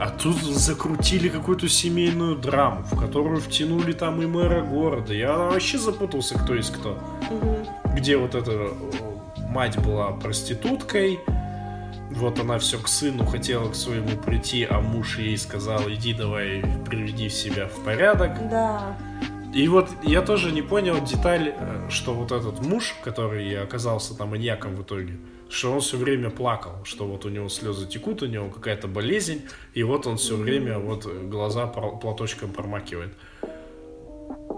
[0.03, 5.13] А тут закрутили какую-то семейную драму, в которую втянули там и мэра города.
[5.13, 6.99] Я вообще запутался, кто есть кто.
[7.31, 7.95] мгм.
[7.95, 8.73] Где вот эта э,
[9.47, 11.21] мать была проституткой,
[12.11, 16.65] вот она все к сыну хотела к своему прийти, а муж ей сказал, иди давай
[16.85, 18.49] приведи себя в порядок.
[18.49, 18.97] Да.
[19.53, 24.31] И вот я тоже не понял деталь, э, что вот этот муж, который оказался там
[24.31, 25.17] маньяком в итоге,
[25.53, 29.43] что он все время плакал, что вот у него слезы текут, у него какая-то болезнь,
[29.75, 33.13] и вот он все время вот глаза платочком промакивает.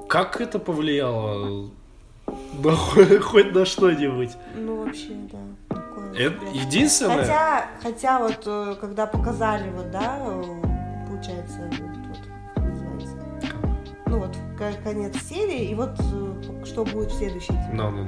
[0.07, 1.69] Как это повлияло
[2.63, 4.31] на хоть, на что-нибудь?
[4.55, 5.81] Ну, вообще, да.
[6.17, 7.17] Это единственное...
[7.17, 10.43] Хотя, хотя вот, э, когда показали, вот, да, э,
[11.07, 13.17] получается, вот, вот, называется,
[14.05, 14.37] ну вот,
[14.81, 17.47] конец серии, и вот э, что будет в следующей.
[17.47, 17.69] типа.
[17.73, 18.07] Ну, ну,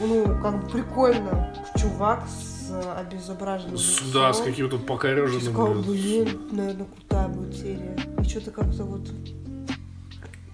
[0.00, 1.52] Ну, как бы прикольно.
[1.76, 4.06] Чувак с э, обезображенным лицом.
[4.12, 5.40] Да, с каким-то покореженным...
[5.40, 6.24] сказала, блин.
[6.24, 7.96] блин, наверное, крутая будет серия.
[8.20, 9.08] И что-то как-то вот...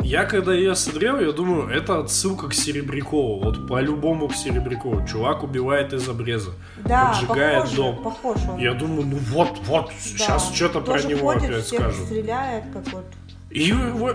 [0.01, 3.41] Я когда ее смотрел, я думаю, это отсылка к Серебрякову.
[3.43, 5.07] Вот по-любому к Серебрякову.
[5.07, 6.51] Чувак убивает из обреза.
[6.85, 8.03] Да, Поджигает похож, дом.
[8.03, 8.59] похож он.
[8.59, 9.93] Я думаю, ну вот, вот, Да.
[9.99, 12.05] сейчас что-то про него ходит, опять скажут.
[12.07, 13.05] стреляет, как вот...
[13.51, 13.69] И,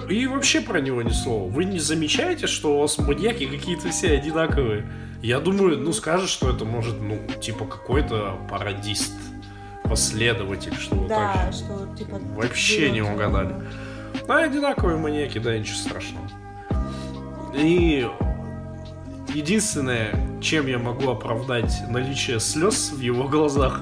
[0.10, 1.50] и вообще про него ни слова.
[1.50, 4.86] Вы не замечаете, что у вас маньяки какие-то все одинаковые?
[5.22, 9.14] Я думаю, ну скажешь, что это может, ну, типа какой-то пародист,
[9.84, 11.54] последователь, что вот да, так.
[11.54, 12.20] что типа...
[12.36, 13.54] Вообще не угадали.
[14.28, 16.30] Да, одинаковые маньяки, да, ничего страшного.
[17.54, 18.08] И
[19.34, 23.82] единственное, чем я могу оправдать наличие слез в его глазах,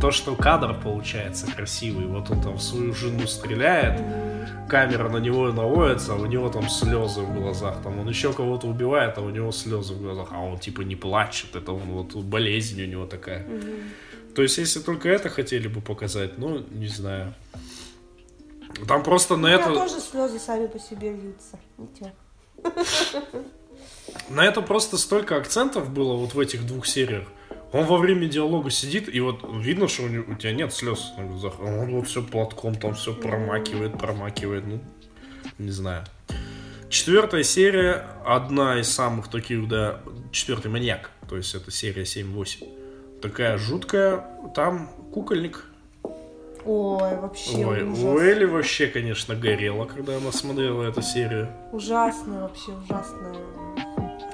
[0.00, 2.06] то, что кадр получается красивый.
[2.06, 4.00] Вот он там в свою жену стреляет.
[4.72, 7.82] Камера на него наводится, а у него там слезы в глазах.
[7.82, 10.28] Там он еще кого-то убивает, а у него слезы в глазах.
[10.32, 13.46] А он типа не плачет, это он вот болезнь у него такая.
[13.46, 13.90] Мгм.
[14.34, 17.34] То есть, если только это хотели бы показать, ну, не знаю.
[18.88, 21.58] Там просто на это, тоже слезы сами по себе льются.
[21.76, 22.10] Ничего.
[24.30, 27.28] на это просто столько акцентов было вот в этих двух сериях.
[27.72, 31.12] Он во время диалога сидит, и вот видно, что у, него- у тебя нет слез
[31.16, 31.54] на глазах.
[31.58, 34.64] а Он вот все платком там все промакивает, промакивает.
[34.66, 34.80] Ну,
[35.58, 36.04] не знаю.
[36.90, 40.00] Четвертая серия, одна из самых таких, да,
[40.30, 41.10] четвертый маньяк.
[41.28, 43.20] То есть это серия 7-8.
[43.22, 44.26] Такая жуткая.
[44.54, 45.64] Там кукольник.
[46.64, 48.04] Ой, вообще Ой, ужас.
[48.04, 51.48] у Элли вообще, конечно, горело, когда она смотрела эту серию.
[51.72, 53.34] Ужасно вообще, ужасно.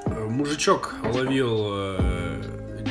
[0.07, 2.28] Э, Мужичок ловил э,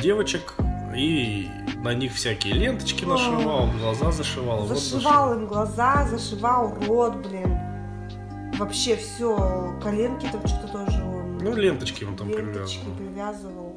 [0.00, 0.54] девочек
[0.96, 1.48] и
[1.82, 4.66] на них всякие ленточки нашивал, глаза зашивал.
[4.66, 7.56] Зашивал им глаза, зашивал рот, блин.
[8.58, 11.38] Вообще все, коленки там что-то тоже он...
[11.38, 12.96] Ну, ленточки он там ленточки привязывал.
[12.96, 13.76] привязывал.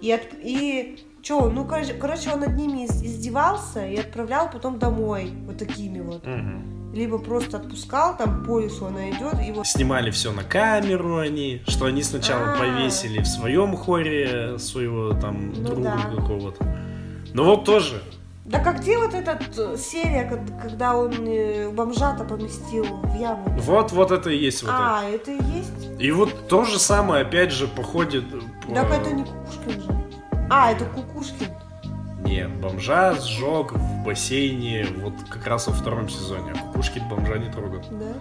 [0.00, 4.78] И, от, и что, ну, короче, короче, он над ними из- издевался и отправлял потом
[4.78, 6.24] домой вот такими вот.
[6.24, 6.62] Мгм.
[6.94, 9.66] Либо просто отпускал, там по лесу она идет, и вот...
[9.66, 12.56] Снимали все на камеру они, что они сначала А.
[12.58, 16.16] повесили в своем хоре своего там Ну друга да.
[16.16, 16.64] какого-то.
[17.32, 18.00] Ну вот тоже.
[18.44, 20.30] Да как где вот эта э, серия,
[20.62, 23.42] когда он э, бомжата поместил в яму?
[23.58, 25.72] Вот, вот это и есть вот а, это и есть?
[25.94, 26.00] это.
[26.02, 28.24] И вот то же самое опять же походит.
[28.30, 30.04] по- Так это не Кукушкин же.
[30.50, 31.48] А, это Кукушкин.
[32.26, 33.72] Нет, бомжа сжег
[34.04, 37.82] в бассейне вот как раз во втором сезоне, а Кукушкин бомжа не трогал.
[37.90, 38.14] Да?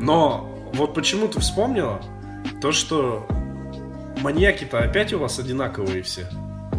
[0.00, 2.00] Но вот почему ты вспомнила
[2.62, 3.26] то, что
[4.22, 6.26] маньяки-то опять у вас одинаковые все.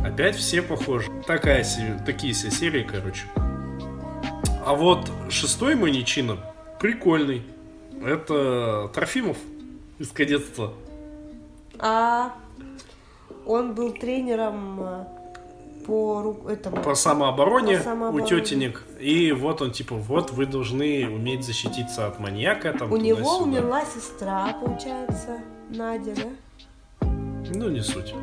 [0.04, 1.12] Опять все похожи.
[1.28, 3.26] Такая себе, такие все серии, короче.
[4.66, 6.38] А вот шестой маньячина
[6.80, 7.44] прикольный.
[8.04, 9.38] Это Трофимов
[10.00, 10.74] из кадетства.
[11.78, 12.34] А
[13.46, 15.06] он был тренером э,
[15.86, 16.78] по ру- этому.
[16.84, 18.24] По самообороне, По самообороне.
[18.24, 18.84] у тетенек.
[19.00, 22.74] И вот он типа, вот вы должны уметь защититься от маньяка.
[22.74, 27.08] Там, У него умерла сестра, получается, Надя, да?
[27.54, 28.14] Ну, не суть.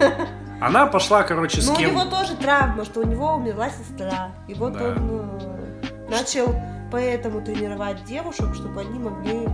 [0.60, 1.90] Она пошла, короче, с Ну, у кем...
[1.92, 4.30] него тоже травма, что у него умерла сестра.
[4.48, 4.88] И вот Да.
[4.88, 6.54] он э, начал
[6.92, 9.48] поэтому тренировать девушек, чтобы они могли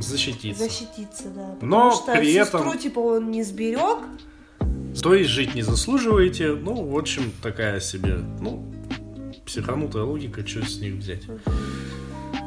[0.00, 0.64] защититься.
[0.64, 1.46] защититься, да.
[1.54, 3.98] Потому Но что при сестру, этом- типа, он не сберег.
[5.02, 6.52] То есть жить не заслуживаете.
[6.52, 8.64] Ну, в общем, такая себе, ну,
[9.44, 11.22] психанутая логика, что с них взять.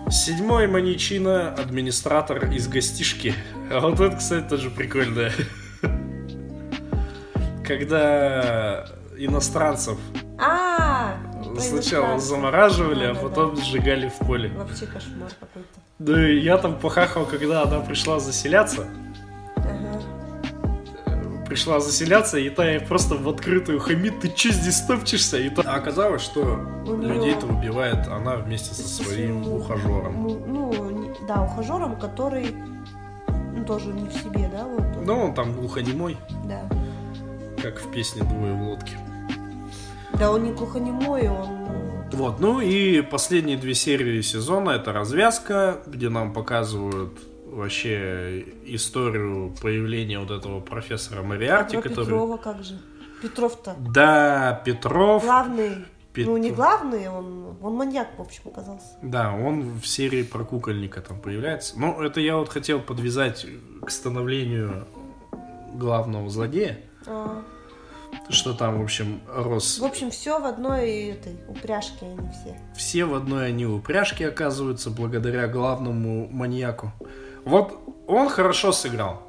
[0.09, 3.33] Седьмой маньячина, администратор из гостишки.
[3.71, 5.31] А вот это, кстати, тоже прикольно.
[7.65, 9.97] Когда иностранцев
[10.39, 11.17] А,
[11.59, 14.49] сначала замораживали, а потом сжигали в поле.
[14.49, 15.67] Вообще кошмар какой-то.
[15.99, 18.87] Да и я там похахал, когда она пришла заселяться.
[21.49, 25.39] Пришла заселяться, и та ей просто в открытую хамит, ты че здесь топчешься?
[25.39, 25.63] И та...
[25.65, 30.23] А оказалось, что людей-то убивает она вместе со своим ухажером.
[30.23, 32.55] Ну, ну, да, ухажером, который
[33.55, 34.97] ну, тоже не в себе, да, вот.
[34.97, 35.05] он.
[35.05, 36.69] Ну, он там глухонемой, Да.
[37.61, 38.93] как в песне «Двое в лодке».
[40.13, 41.47] Да, он не глухонемой, он...
[42.11, 47.17] ну, Вот, ну и последние две серии сезона это развязка, где нам показывают
[47.59, 52.05] вообще историю появления вот этого профессора Мариарти, про который...
[52.05, 52.79] Петрова как же?
[53.21, 55.23] Петров-то Да, Петров.
[55.23, 55.85] главный,
[56.15, 58.87] ну не Пет- главный, он, он маньяк, в общем, оказался.
[59.01, 61.77] Да, он в серии про кукольника там появляется.
[61.79, 63.45] Ну, это я вот хотел подвязать
[63.85, 64.87] к становлению
[65.73, 67.41] главного злодея, А,
[68.29, 69.79] что там, в общем, рос...
[69.79, 72.57] в общем, все в одной этой упряжке они все.
[72.75, 76.91] Все в одной они упряжке оказываются благодаря главному маньяку.
[77.45, 79.23] Вот он хорошо сыграл.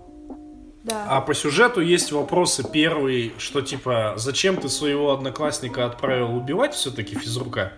[0.83, 1.07] Да.
[1.09, 2.65] А по сюжету есть вопросы.
[2.71, 7.75] Первый, что типа, зачем ты своего одноклассника отправил убивать все-таки физрука?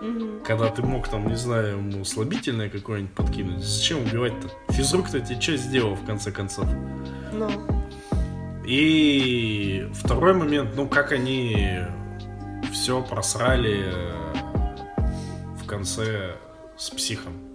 [0.00, 0.40] Мгм.
[0.42, 3.62] Когда ты мог там, не знаю, ему слабительное какое-нибудь подкинуть.
[3.62, 4.72] Зачем убивать-то?
[4.72, 6.66] Физрук-то тебе что сделал в конце концов?
[7.32, 7.50] Ну,
[8.64, 11.80] И второй момент, ну как они
[12.72, 14.32] все просрали э,
[15.62, 16.36] в конце
[16.76, 17.45] с психом.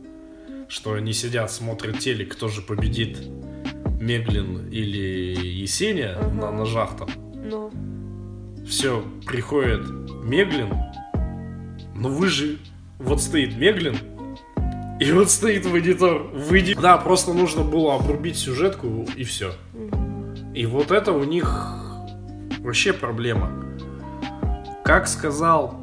[0.71, 3.17] Что они сидят, смотрят телек, кто же победит,
[3.99, 6.29] Меглин или Есения Ага.
[6.29, 7.09] на ножах там.
[7.43, 7.69] ну,
[8.65, 9.81] Все, приходит
[10.23, 10.73] Меглин,
[11.93, 12.57] но вы же...
[12.99, 13.97] Вот стоит Меглин,
[15.01, 16.29] и вот стоит монитор.
[16.33, 16.73] Выйди.
[16.75, 19.51] Да, просто нужно было обрубить сюжетку, и все.
[19.73, 20.53] мгм.
[20.53, 21.53] И вот это у них
[22.59, 23.51] вообще проблема.
[24.85, 25.80] Как сказал,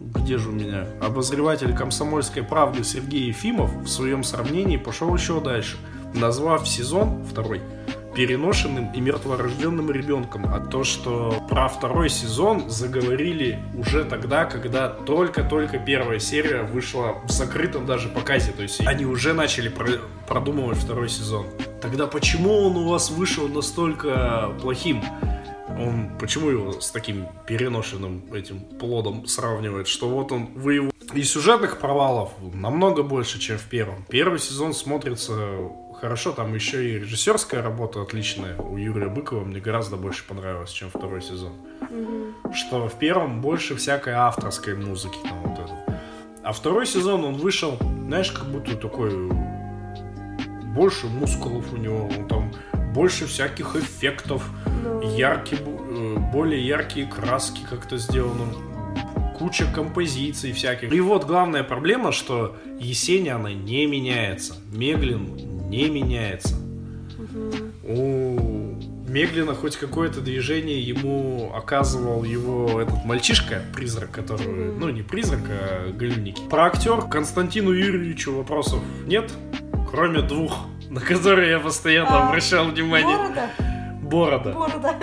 [0.00, 5.76] где же у меня, обозреватель комсомольской правды Сергей Ефимов в своем сравнении пошел еще дальше,
[6.14, 7.60] назвав сезон второй
[8.14, 10.46] переношенным и мертворожденным ребенком.
[10.52, 17.30] А то, что про второй сезон заговорили уже тогда, когда только-только первая серия вышла в
[17.30, 18.50] закрытом даже показе.
[18.50, 21.46] То есть они уже начали про- продумывать второй сезон.
[21.80, 25.00] Тогда почему он у вас вышел настолько плохим?
[25.68, 31.22] Он почему его с таким переношенным этим плодом сравнивает, что вот он вы его и
[31.22, 34.04] сюжетных провалов намного больше, чем в первом.
[34.08, 35.34] Первый сезон смотрится
[36.00, 40.90] хорошо, там еще и режиссерская работа отличная у Юрия Быкова мне гораздо больше понравилась, чем
[40.90, 41.52] второй сезон.
[41.90, 42.52] Мгм.
[42.52, 46.00] Что в первом больше всякой авторской музыки там вот это.
[46.42, 49.28] А второй сезон он вышел, знаешь, как будто такой
[50.74, 52.52] больше мускулов у него, он там
[52.94, 54.48] больше всяких эффектов,
[54.84, 58.46] Ну, яркие, э, более яркие краски как-то сделаны,
[59.38, 60.92] куча композиций всяких.
[60.92, 64.54] И вот главная проблема, что Есения, она не меняется.
[64.72, 65.34] Меглин
[65.68, 66.56] не меняется.
[67.16, 67.72] мгм.
[67.84, 68.76] У
[69.08, 74.46] Меглина хоть какое-то движение ему оказывал его этот мальчишка, призрак, который...
[74.46, 76.42] Ну, не призрак, а Галюники.
[76.50, 79.32] Про актер Константину Юрьевичу вопросов нет,
[79.90, 83.16] кроме двух, на которые я постоянно А, обращал внимание.
[83.16, 83.50] Борода?
[84.02, 84.52] Борода.
[84.52, 84.94] Борода.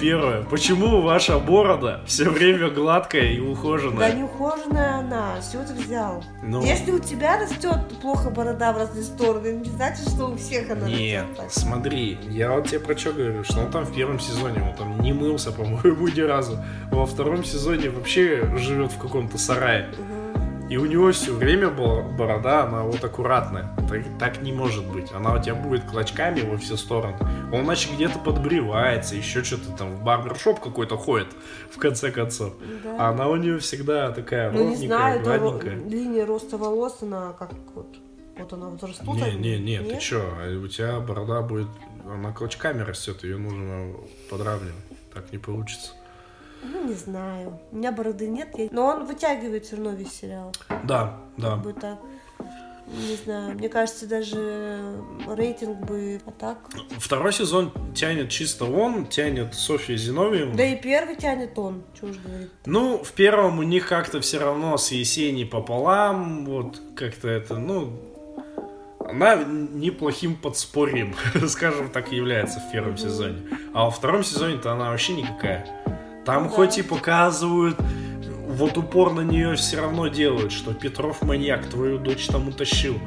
[0.00, 0.42] Первое.
[0.42, 4.12] Почему ваша борода все время гладкая и Да ухоженная?
[4.12, 6.22] не ухоженная она, с чего ты взял?
[6.42, 10.68] Ну, Если у тебя растет плохо борода в разные стороны, не значит, что у всех
[10.70, 11.52] она Нет, растет так.
[11.52, 15.00] смотри, я вот тебе про что говорю, что он там в первом сезоне, он там
[15.00, 16.58] не мылся, по-моему, ни разу.
[16.90, 19.90] Во втором сезоне вообще живет в каком-то сарае.
[19.96, 20.13] Мгм.
[20.70, 23.76] И у него все время была борода, она вот аккуратная.
[23.88, 25.12] Так, так не может быть.
[25.12, 27.18] Она у тебя будет клочками во все стороны.
[27.52, 31.28] Он иначе где-то подбревается, еще что-то там в барбершоп какой-то ходит,
[31.70, 32.54] в конце концов.
[32.82, 32.96] Да.
[32.98, 35.88] А она у нее всегда такая ну не ровненькая, знаю, это ро- гладненькая.
[35.88, 37.94] линия роста волос, она как вот,
[38.38, 39.06] вот она вот растут.
[39.06, 41.68] Не, не, не, ты чё, а у тебя борода будет,
[42.10, 43.94] она клочками растет, ее нужно
[44.30, 44.74] подравнивать.
[45.12, 45.92] Так не получится.
[46.64, 47.58] Ну, не знаю.
[47.72, 50.52] У меня бороды нет, я- но он вытягивает все равно весь сериал.
[50.84, 51.50] Да, да.
[51.50, 51.98] Как бы так.
[52.86, 54.94] Не знаю, мне кажется, даже
[55.26, 56.20] рейтинг бы...
[56.26, 56.58] А так?
[56.98, 60.54] Второй сезон тянет чисто он, тянет Софья Зиновьевна.
[60.54, 62.50] Да и первый тянет он, чего уж говорить.
[62.66, 67.98] Ну, в первом у них как-то все равно с Есенией пополам, вот как-то это, ну,
[69.00, 71.14] она неплохим подспорьем,
[71.48, 73.38] скажем так, является в первом сезоне.
[73.72, 75.66] А во втором сезоне-то она вообще никакая.
[76.24, 76.54] Там Ну да.
[76.54, 77.76] хоть и показывают,
[78.46, 82.98] вот упор на нее все равно делают, что Петров маньяк, твою дочь там утащил.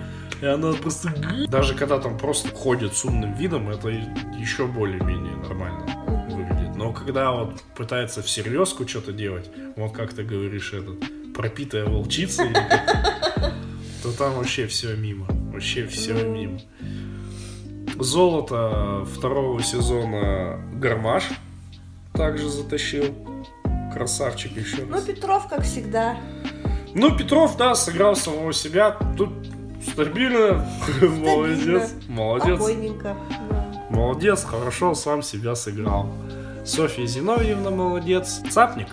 [0.42, 1.14] И она просто...
[1.48, 5.86] Даже когда там просто ходит с умным видом, это еще более-менее нормально
[6.30, 6.76] выглядит.
[6.76, 11.04] Но когда вот пытается всерьезку что-то делать, вот как ты говоришь, этот
[11.34, 12.44] пропитая волчица,
[14.04, 15.26] то там вообще все мимо.
[15.52, 16.32] Вообще все Ну.
[16.34, 16.60] мимо.
[18.00, 21.24] Золото второго сезона Гармаш
[22.18, 23.06] также затащил.
[23.94, 25.04] Красавчик еще Ну, раз.
[25.04, 26.18] Петров, как всегда.
[26.94, 28.98] Ну, Петров, да, сыграл самого себя.
[29.18, 29.30] Тут
[29.92, 30.68] стабильно.
[31.02, 31.94] Молодец.
[32.08, 32.56] Молодец.
[32.56, 33.16] Спокойненько.
[33.50, 33.66] да.
[33.90, 36.08] Молодец, хорошо сам себя сыграл.
[36.66, 38.42] Софья Зиновьевна молодец.
[38.52, 38.88] Цапник.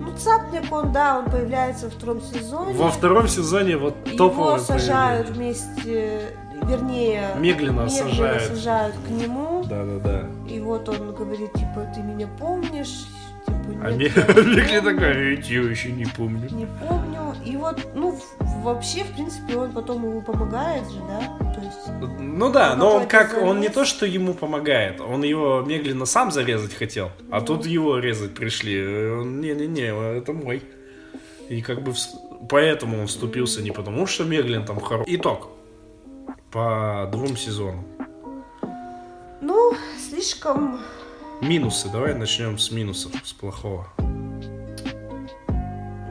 [0.00, 2.74] Ну, Цапник, он, да, он появляется во втором сезоне.
[2.74, 5.54] Во втором сезоне вот Его сажают появление.
[5.54, 6.36] вместе,
[6.68, 7.34] вернее...
[7.38, 8.42] Меглина сажают.
[8.42, 9.64] сажают к нему.
[9.64, 10.28] Да-да-да.
[10.48, 13.06] И вот он говорит, типа, ты меня помнишь?
[13.46, 16.48] Типа, А нет, не Мегли такая, я еще не помню.
[16.50, 17.34] Не помню.
[17.44, 18.18] И вот, ну,
[18.62, 21.38] вообще, в принципе, он потом ему помогает же, да?
[21.54, 22.18] То есть...
[22.18, 26.30] Ну да, но он как, он не то, что ему помогает, он его Меглина сам
[26.32, 27.46] зарезать хотел, а Ну.
[27.46, 28.74] тут его резать пришли.
[28.76, 30.62] Не-не-не, это мой.
[31.50, 31.92] И как бы
[32.48, 35.16] поэтому он вступился не потому, что Меглин там хороший.
[35.16, 35.50] Итог.
[36.54, 37.84] По двум сезонам.
[39.40, 40.78] Ну, слишком...
[41.40, 43.88] Минусы, давай начнем с минусов, с плохого.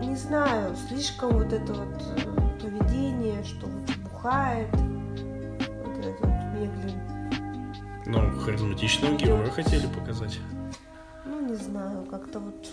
[0.02, 8.04] не знаю, слишком вот это вот э, поведение, что вот бухает, вот этот вот Меглин.
[8.06, 10.40] Ну, харизматичного героя хотели показать.
[11.26, 12.68] Ну, не знаю, как-то вот...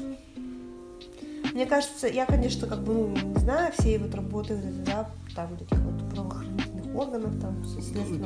[1.54, 5.78] Мне кажется, я, конечно, как бы, ну, не знаю все вот работы, да, там, этих
[5.78, 6.59] вот правоохранительных
[7.00, 7.64] органов, там,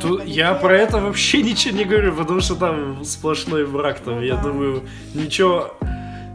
[0.00, 4.16] Тут я про это вообще ничего не говорю, потому что там сплошной враг там.
[4.16, 4.42] Ну я да.
[4.42, 4.82] думаю,
[5.14, 5.74] ничего,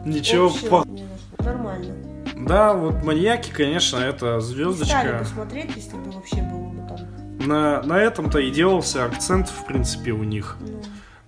[0.06, 1.44] ничего Общего по-.
[1.44, 1.96] Нормально.
[2.36, 5.18] Да, вот маньяки, конечно, это Не стали звездочка.
[5.20, 7.48] бы смотреть, если бы вообще было бы там.
[7.48, 10.58] На, на этом-то и делался акцент, в принципе, у них.
[10.62, 10.82] Ну,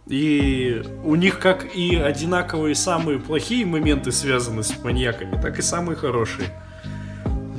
[0.07, 5.95] И у них как и одинаковые самые плохие моменты связаны с маньяками, так и самые
[5.97, 6.49] хорошие.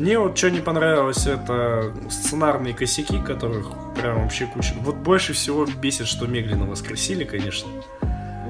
[0.02, 4.74] Мне вот что не понравилось, это сценарные косяки, которых прям вообще куча.
[4.80, 7.68] Вот больше всего бесит, что Меглина воскресили, конечно.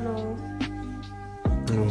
[0.01, 0.39] ну,
[1.69, 1.91] Ну,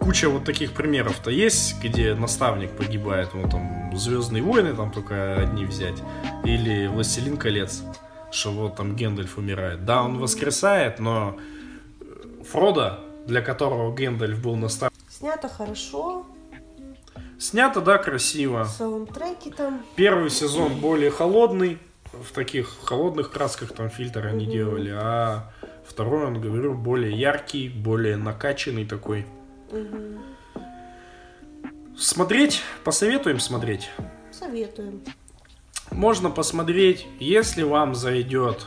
[0.00, 5.64] Куча вот таких примеров-то есть, где наставник погибает, вот там Звездные войны там только одни
[5.64, 6.02] взять,
[6.44, 7.84] или Властелин колец,
[8.32, 9.84] что вот там Гендальф умирает.
[9.84, 11.36] Да, он воскресает, но
[12.00, 12.04] э,
[12.50, 16.26] Фродо, для которого Гендальф был наставник, снято хорошо,
[17.38, 18.64] снято, да, красиво.
[18.64, 19.82] саундтреки там.
[19.96, 21.78] Первый сезон более холодный,
[22.12, 25.52] в таких холодных красках там фильтр они делали, а
[25.86, 29.26] второй, он, говорю, более яркий, более накачанный такой.
[31.96, 33.90] Смотреть, посоветуем смотреть.
[34.30, 35.02] Советуем.
[35.90, 38.66] Можно посмотреть, если вам зайдет.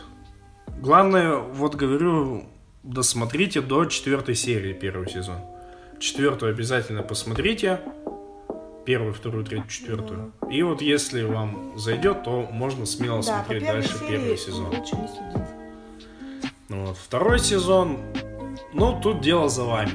[0.80, 2.46] Главное, вот говорю,
[2.84, 5.38] досмотрите до четвертой серии первый сезон.
[6.00, 7.80] Четвертую обязательно посмотрите.
[8.86, 10.34] Первую, вторую, третью, четвертую.
[10.42, 10.52] Да.
[10.52, 14.68] И вот если вам зайдет, то можно смело да, смотреть дальше первый сезон.
[14.68, 16.52] Лучше не судить.
[16.70, 16.98] Ну вот.
[16.98, 18.00] Второй сезон,
[18.74, 19.92] ну, тут дело за вами.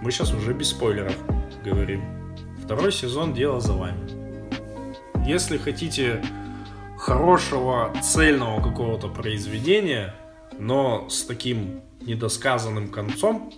[0.00, 1.16] Мы сейчас уже без спойлеров
[1.62, 2.02] говорим.
[2.64, 4.22] Второй сезон дело за вами.
[5.26, 6.24] Если хотите
[6.96, 10.14] хорошего, цельного какого-то произведения,
[10.58, 13.52] но с таким недосказанным концом,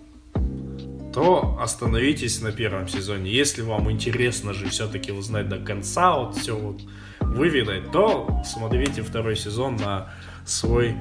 [1.14, 3.30] то остановитесь на первом сезоне.
[3.30, 6.80] Если вам интересно же все-таки узнать до конца, вот все вот
[7.20, 10.10] выведать, то смотрите второй сезон на
[10.44, 10.96] свой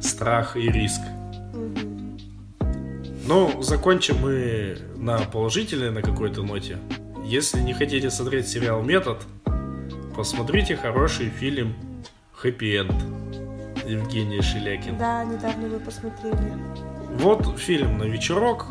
[0.00, 1.02] страх и риск.
[3.26, 6.78] Ну, закончим мы на положительной, на какой-то ноте.
[7.26, 9.18] Если не хотите смотреть сериал «Метод»,
[10.16, 11.74] посмотрите хороший фильм
[12.32, 12.94] «Хэппи Энд»
[13.86, 14.96] Евгения Шелякин.
[14.96, 16.54] Да, недавно мы посмотрели.
[17.18, 18.66] Вот фильм на вечерок,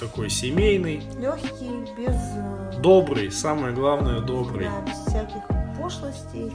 [0.00, 1.02] такой семейный.
[1.18, 2.14] Легкий, без...
[2.14, 4.66] Э, добрый, самое главное, добрый.
[4.66, 5.42] Да, без всяких
[5.78, 6.52] пошлостей.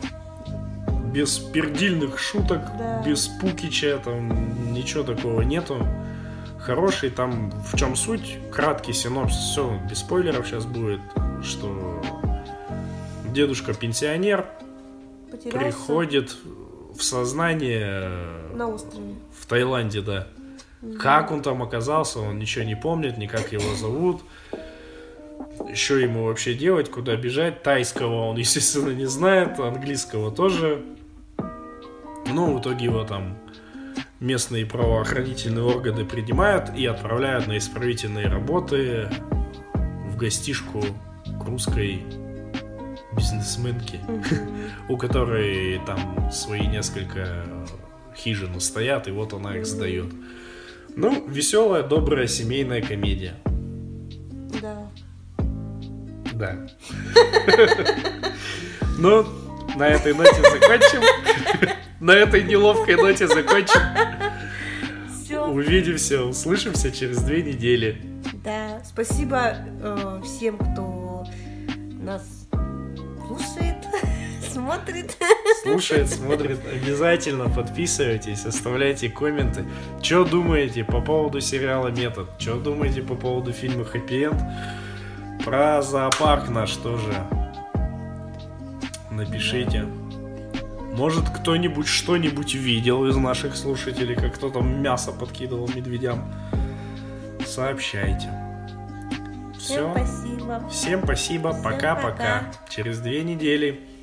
[1.13, 3.01] Без пердильных шуток, да.
[3.05, 5.77] без пукича, там ничего такого нету.
[6.59, 10.99] Хороший, там в чем суть, краткий синопсис, все, без спойлеров сейчас будет,
[11.43, 12.01] что
[13.31, 14.47] дедушка пенсионер
[15.29, 15.59] Потерялся.
[15.59, 16.35] приходит
[16.97, 18.09] в сознание
[18.55, 20.27] на острове в Таиланде, да.
[20.99, 24.21] Как он там оказался, он ничего не помнит, ни как его зовут.
[25.69, 27.63] Еще ему вообще делать, куда бежать.
[27.63, 30.83] Тайского он, естественно, не знает, английского тоже.
[32.27, 33.37] Ну, в итоге его там
[34.19, 39.09] местные правоохранительные органы принимают и отправляют на исправительные работы
[40.07, 42.01] в гостишку к русской
[43.15, 43.99] бизнесменке,
[44.89, 47.45] у которой там свои несколько
[48.15, 50.11] хижин стоят, и вот она их сдает.
[50.95, 53.35] Ну, веселая, добрая семейная комедия.
[54.61, 54.87] Да.
[56.33, 56.67] Да.
[58.97, 59.25] Ну,
[59.75, 61.01] на этой ноте закончим.
[61.99, 63.81] На этой неловкой ноте закончим.
[65.11, 65.45] Все.
[65.45, 68.01] Увидимся, услышимся через две недели.
[68.43, 71.25] Да, спасибо э, всем, кто
[71.99, 72.47] нас
[73.27, 73.75] слушает
[74.65, 75.17] смотрит.
[75.61, 76.59] Слушает, смотрит.
[76.67, 79.65] Обязательно подписывайтесь, оставляйте комменты.
[80.01, 82.29] Что думаете по поводу сериала «Метод»?
[82.39, 84.41] Что думаете по поводу фильма «Хэппи Энд»?
[85.43, 87.13] Про зоопарк наш тоже
[89.11, 89.85] напишите.
[90.93, 96.33] Может, кто-нибудь что-нибудь видел из наших слушателей, как кто там мясо подкидывал медведям?
[97.45, 98.31] Сообщайте.
[99.59, 99.93] Все.
[99.93, 100.69] Всем спасибо.
[100.69, 101.53] Всем спасибо.
[101.63, 102.51] Пока-пока.
[102.69, 103.94] Через две недели.